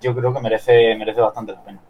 yo 0.00 0.14
creo 0.14 0.32
que 0.32 0.40
merece, 0.40 0.94
merece 0.94 1.20
bastante 1.20 1.50
la 1.50 1.64
pena. 1.64 1.80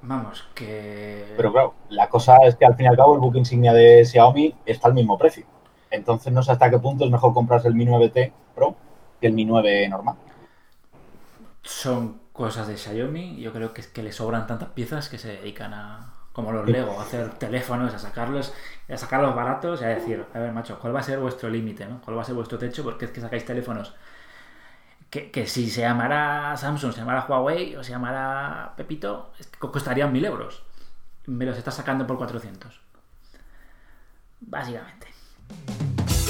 Vamos, 0.00 0.48
que... 0.54 1.26
Pero 1.36 1.52
claro, 1.52 1.74
la 1.90 2.08
cosa 2.08 2.38
es 2.46 2.56
que 2.56 2.64
al 2.64 2.74
fin 2.74 2.86
y 2.86 2.88
al 2.88 2.96
cabo 2.96 3.14
el 3.14 3.20
buque 3.20 3.38
insignia 3.38 3.74
de 3.74 4.06
Xiaomi 4.06 4.54
está 4.64 4.88
al 4.88 4.94
mismo 4.94 5.18
precio. 5.18 5.44
Entonces 5.90 6.32
no 6.32 6.42
sé 6.42 6.52
hasta 6.52 6.70
qué 6.70 6.78
punto 6.78 7.04
es 7.04 7.10
mejor 7.10 7.34
comprarse 7.34 7.68
el 7.68 7.74
Mi 7.74 7.84
9T 7.84 8.32
Pro 8.54 8.76
que 9.20 9.26
el 9.26 9.34
Mi 9.34 9.44
9 9.44 9.90
normal. 9.90 10.16
son 11.60 12.29
cosas 12.40 12.66
de 12.68 12.78
Xiaomi. 12.78 13.38
Yo 13.38 13.52
creo 13.52 13.74
que 13.74 13.82
es 13.82 13.86
que 13.86 14.02
le 14.02 14.12
sobran 14.12 14.46
tantas 14.46 14.70
piezas 14.70 15.10
que 15.10 15.18
se 15.18 15.28
dedican 15.28 15.74
a, 15.74 16.14
como 16.32 16.52
los 16.52 16.66
Lego, 16.66 16.98
a 16.98 17.02
hacer 17.02 17.28
teléfonos, 17.34 17.92
a 17.92 17.98
sacarlos, 17.98 18.54
a 18.88 18.96
sacarlos 18.96 19.34
baratos 19.34 19.82
y 19.82 19.84
a 19.84 19.88
decir, 19.88 20.24
a 20.32 20.38
ver, 20.38 20.50
macho, 20.50 20.78
¿cuál 20.78 20.96
va 20.96 21.00
a 21.00 21.02
ser 21.02 21.18
vuestro 21.18 21.50
límite? 21.50 21.84
¿no? 21.84 22.00
¿Cuál 22.00 22.16
va 22.16 22.22
a 22.22 22.24
ser 22.24 22.34
vuestro 22.34 22.56
techo? 22.56 22.82
Porque 22.82 23.04
es 23.04 23.10
que 23.10 23.20
sacáis 23.20 23.44
teléfonos 23.44 23.94
que, 25.10 25.30
que 25.30 25.46
si 25.46 25.68
se 25.68 25.82
llamará 25.82 26.56
Samsung, 26.56 26.92
se 26.92 27.00
llamará 27.00 27.26
Huawei 27.28 27.76
o 27.76 27.84
se 27.84 27.90
llamará 27.90 28.72
Pepito, 28.74 29.32
es 29.38 29.46
que 29.48 29.58
costarían 29.58 30.10
mil 30.10 30.24
euros. 30.24 30.62
Me 31.26 31.44
los 31.44 31.58
está 31.58 31.70
sacando 31.70 32.06
por 32.06 32.16
400. 32.16 32.80
Básicamente. 34.40 35.08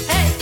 Hey, 0.09 0.35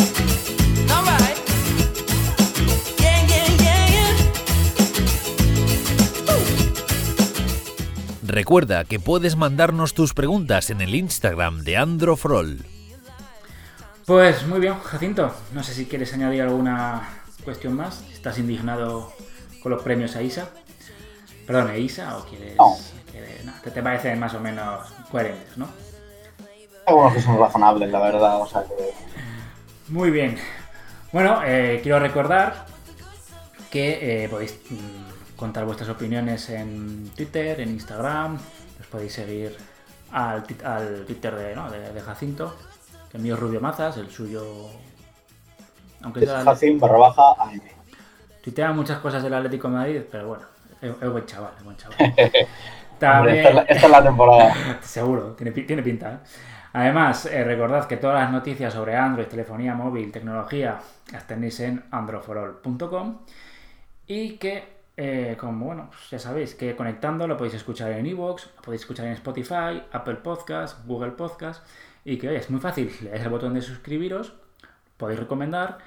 Recuerda 8.34 8.86
que 8.86 9.00
puedes 9.00 9.36
mandarnos 9.36 9.96
tus 9.96 10.14
preguntas 10.14 10.70
en 10.70 10.82
el 10.82 10.94
Instagram 10.94 11.64
de 11.64 11.78
Androfrol. 11.78 12.60
Pues 14.06 14.46
muy 14.46 14.60
bien, 14.60 14.76
Jacinto. 14.82 15.34
No 15.52 15.64
sé 15.64 15.74
si 15.74 15.86
quieres 15.88 16.14
añadir 16.14 16.44
alguna 16.44 17.10
cuestión 17.44 17.74
más. 17.76 18.04
¿Estás 18.14 18.38
indignado 18.38 19.12
con 19.64 19.72
los 19.72 19.82
premios 19.82 20.16
a 20.16 20.22
ISA? 20.22 20.48
Perdón, 21.48 21.72
¿a 21.72 21.78
ISA 21.78 22.18
o 22.20 22.26
quieres...? 22.26 22.56
No. 22.56 22.78
quieres- 23.12 23.44
no, 23.46 23.54
te, 23.64 23.72
te 23.72 23.82
parecen 23.82 24.20
más 24.20 24.36
o 24.36 24.40
menos 24.40 24.88
coherentes, 25.10 25.58
¿no? 25.58 25.68
Algunos 26.86 27.14
que 27.16 27.22
son 27.24 27.40
razonables, 27.40 27.90
la 27.92 28.00
verdad. 28.00 28.42
O 28.42 28.48
sea 28.48 28.62
que 28.62 29.92
Muy 29.92 30.12
bien. 30.12 30.38
Bueno, 31.12 31.42
eh, 31.44 31.80
quiero 31.82 32.00
recordar 32.00 32.68
que 33.72 34.24
eh, 34.26 34.30
podéis 34.30 34.56
mm, 34.70 35.19
contar 35.40 35.66
vuestras 35.66 35.90
opiniones 35.90 36.50
en 36.50 37.10
Twitter, 37.16 37.60
en 37.62 37.70
Instagram. 37.70 38.38
Os 38.80 38.88
podéis 38.88 39.14
seguir 39.14 39.56
al, 40.12 40.44
Twitter 40.44 41.36
de, 41.36 41.56
¿no? 41.56 41.70
de, 41.72 41.94
de 41.94 42.02
Jacinto. 42.02 42.56
Que 43.10 43.18
el 43.18 43.24
mío 43.24 43.34
es 43.36 43.40
Rubio 43.40 43.62
Mazas, 43.62 43.98
el 43.98 44.10
suyo... 44.12 44.44
Aunque 46.02 46.20
es 46.22 46.30
sea 46.30 46.42
Hacin 46.42 46.80
barra 46.80 46.98
baja 46.98 47.32
AM. 47.40 47.62
Tuitea 48.44 48.72
muchas 48.72 49.00
cosas 49.00 49.22
del 49.24 49.34
Atlético 49.34 49.68
de 49.68 49.74
Madrid, 49.74 50.02
pero 50.12 50.28
bueno, 50.30 50.44
es, 50.82 50.92
es 51.02 51.10
buen 51.12 51.26
chaval, 51.26 51.52
es 51.58 51.64
buen 51.64 51.76
chaval. 51.78 51.98
Hombre, 53.02 53.38
esta, 53.40 53.50
es 53.50 53.56
la, 53.56 53.62
esta 53.62 53.86
es 53.86 53.92
la 53.92 54.04
temporada. 54.04 54.54
seguro, 54.82 55.34
tiene, 55.36 55.52
pi- 55.52 55.64
tiene 55.64 55.82
pinta. 55.84 56.12
¿eh? 56.14 56.18
Además, 56.74 57.26
eh, 57.26 57.44
recordad 57.44 57.86
que 57.88 57.98
todas 57.98 58.22
las 58.22 58.32
noticias 58.32 58.74
sobre 58.74 58.96
Android, 58.96 59.28
telefonía 59.28 59.74
móvil, 59.74 60.12
tecnología, 60.12 60.80
las 61.12 61.26
tenéis 61.26 61.60
en 61.62 61.84
androforall.com 61.92 63.20
y 64.08 64.38
que, 64.38 64.79
eh, 65.02 65.38
como 65.40 65.64
bueno, 65.64 65.88
pues 65.90 66.10
ya 66.10 66.20
sabéis 66.20 66.56
que 66.56 66.76
conectando 66.76 67.26
lo 67.26 67.38
podéis 67.38 67.54
escuchar 67.54 67.94
en 67.94 68.06
iVoox, 68.06 68.48
lo 68.58 68.62
podéis 68.62 68.82
escuchar 68.82 69.06
en 69.06 69.14
Spotify, 69.14 69.82
Apple 69.94 70.16
Podcast, 70.16 70.86
Google 70.86 71.12
Podcast 71.12 71.66
y 72.04 72.18
que 72.18 72.36
es 72.36 72.50
muy 72.50 72.60
fácil, 72.60 72.92
le 73.02 73.12
dais 73.12 73.24
al 73.24 73.30
botón 73.30 73.54
de 73.54 73.62
suscribiros, 73.62 74.34
podéis 74.98 75.22
recomendar 75.22 75.78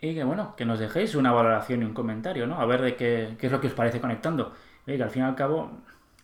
y 0.00 0.12
que 0.12 0.24
bueno, 0.24 0.56
que 0.56 0.64
nos 0.64 0.80
dejéis 0.80 1.14
una 1.14 1.30
valoración 1.30 1.82
y 1.82 1.84
un 1.84 1.94
comentario, 1.94 2.48
¿no? 2.48 2.60
A 2.60 2.66
ver 2.66 2.82
de 2.82 2.96
qué, 2.96 3.36
qué 3.38 3.46
es 3.46 3.52
lo 3.52 3.60
que 3.60 3.68
os 3.68 3.74
parece 3.74 4.00
conectando. 4.00 4.52
Oye, 4.88 4.96
que 4.96 5.04
al 5.04 5.10
fin 5.10 5.22
y 5.22 5.26
al 5.26 5.36
cabo, 5.36 5.70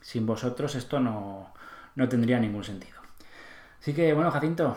sin 0.01 0.27
vosotros 0.27 0.75
esto 0.75 0.99
no, 0.99 1.53
no 1.94 2.09
tendría 2.09 2.40
ningún 2.40 2.64
sentido. 2.64 2.99
Así 3.81 3.94
que 3.94 4.12
bueno, 4.12 4.33
Jacinto, 4.33 4.77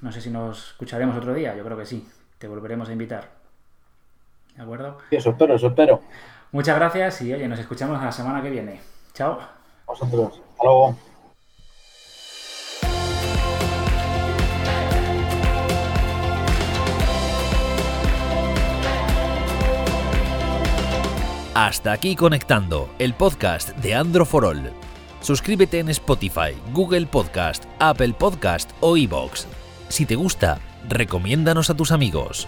no 0.00 0.10
sé 0.10 0.22
si 0.22 0.30
nos 0.30 0.68
escucharemos 0.68 1.14
otro 1.14 1.34
día, 1.34 1.54
yo 1.54 1.62
creo 1.62 1.76
que 1.76 1.84
sí, 1.84 2.08
te 2.38 2.48
volveremos 2.48 2.88
a 2.88 2.92
invitar. 2.92 3.32
¿De 4.56 4.62
acuerdo? 4.62 4.96
Eso 5.10 5.28
espero, 5.28 5.56
eso 5.56 5.66
espero. 5.66 6.00
Muchas 6.52 6.76
gracias 6.76 7.22
y 7.22 7.32
oye, 7.32 7.48
nos 7.48 7.58
escuchamos 7.58 8.02
la 8.02 8.12
semana 8.12 8.42
que 8.42 8.50
viene. 8.50 8.80
Chao. 9.12 9.38
Vosotros. 9.86 10.40
Hasta 10.52 10.64
luego. 10.64 10.96
Hasta 21.56 21.92
aquí 21.92 22.16
conectando 22.16 22.90
el 22.98 23.14
podcast 23.14 23.70
de 23.78 23.94
Androforol. 23.94 24.72
Suscríbete 25.22 25.78
en 25.78 25.88
Spotify, 25.88 26.54
Google 26.74 27.06
Podcast, 27.06 27.64
Apple 27.78 28.12
Podcast 28.12 28.70
o 28.80 28.98
iBox. 28.98 29.46
Si 29.88 30.04
te 30.04 30.16
gusta, 30.16 30.58
recomiéndanos 30.86 31.70
a 31.70 31.74
tus 31.74 31.92
amigos. 31.92 32.46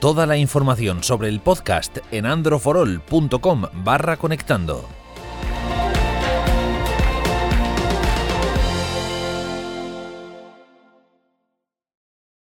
Toda 0.00 0.24
la 0.24 0.38
información 0.38 1.02
sobre 1.04 1.28
el 1.28 1.40
podcast 1.40 1.98
en 2.10 2.24
androforol.com 2.24 3.64
barra 3.84 4.16
conectando. 4.16 4.99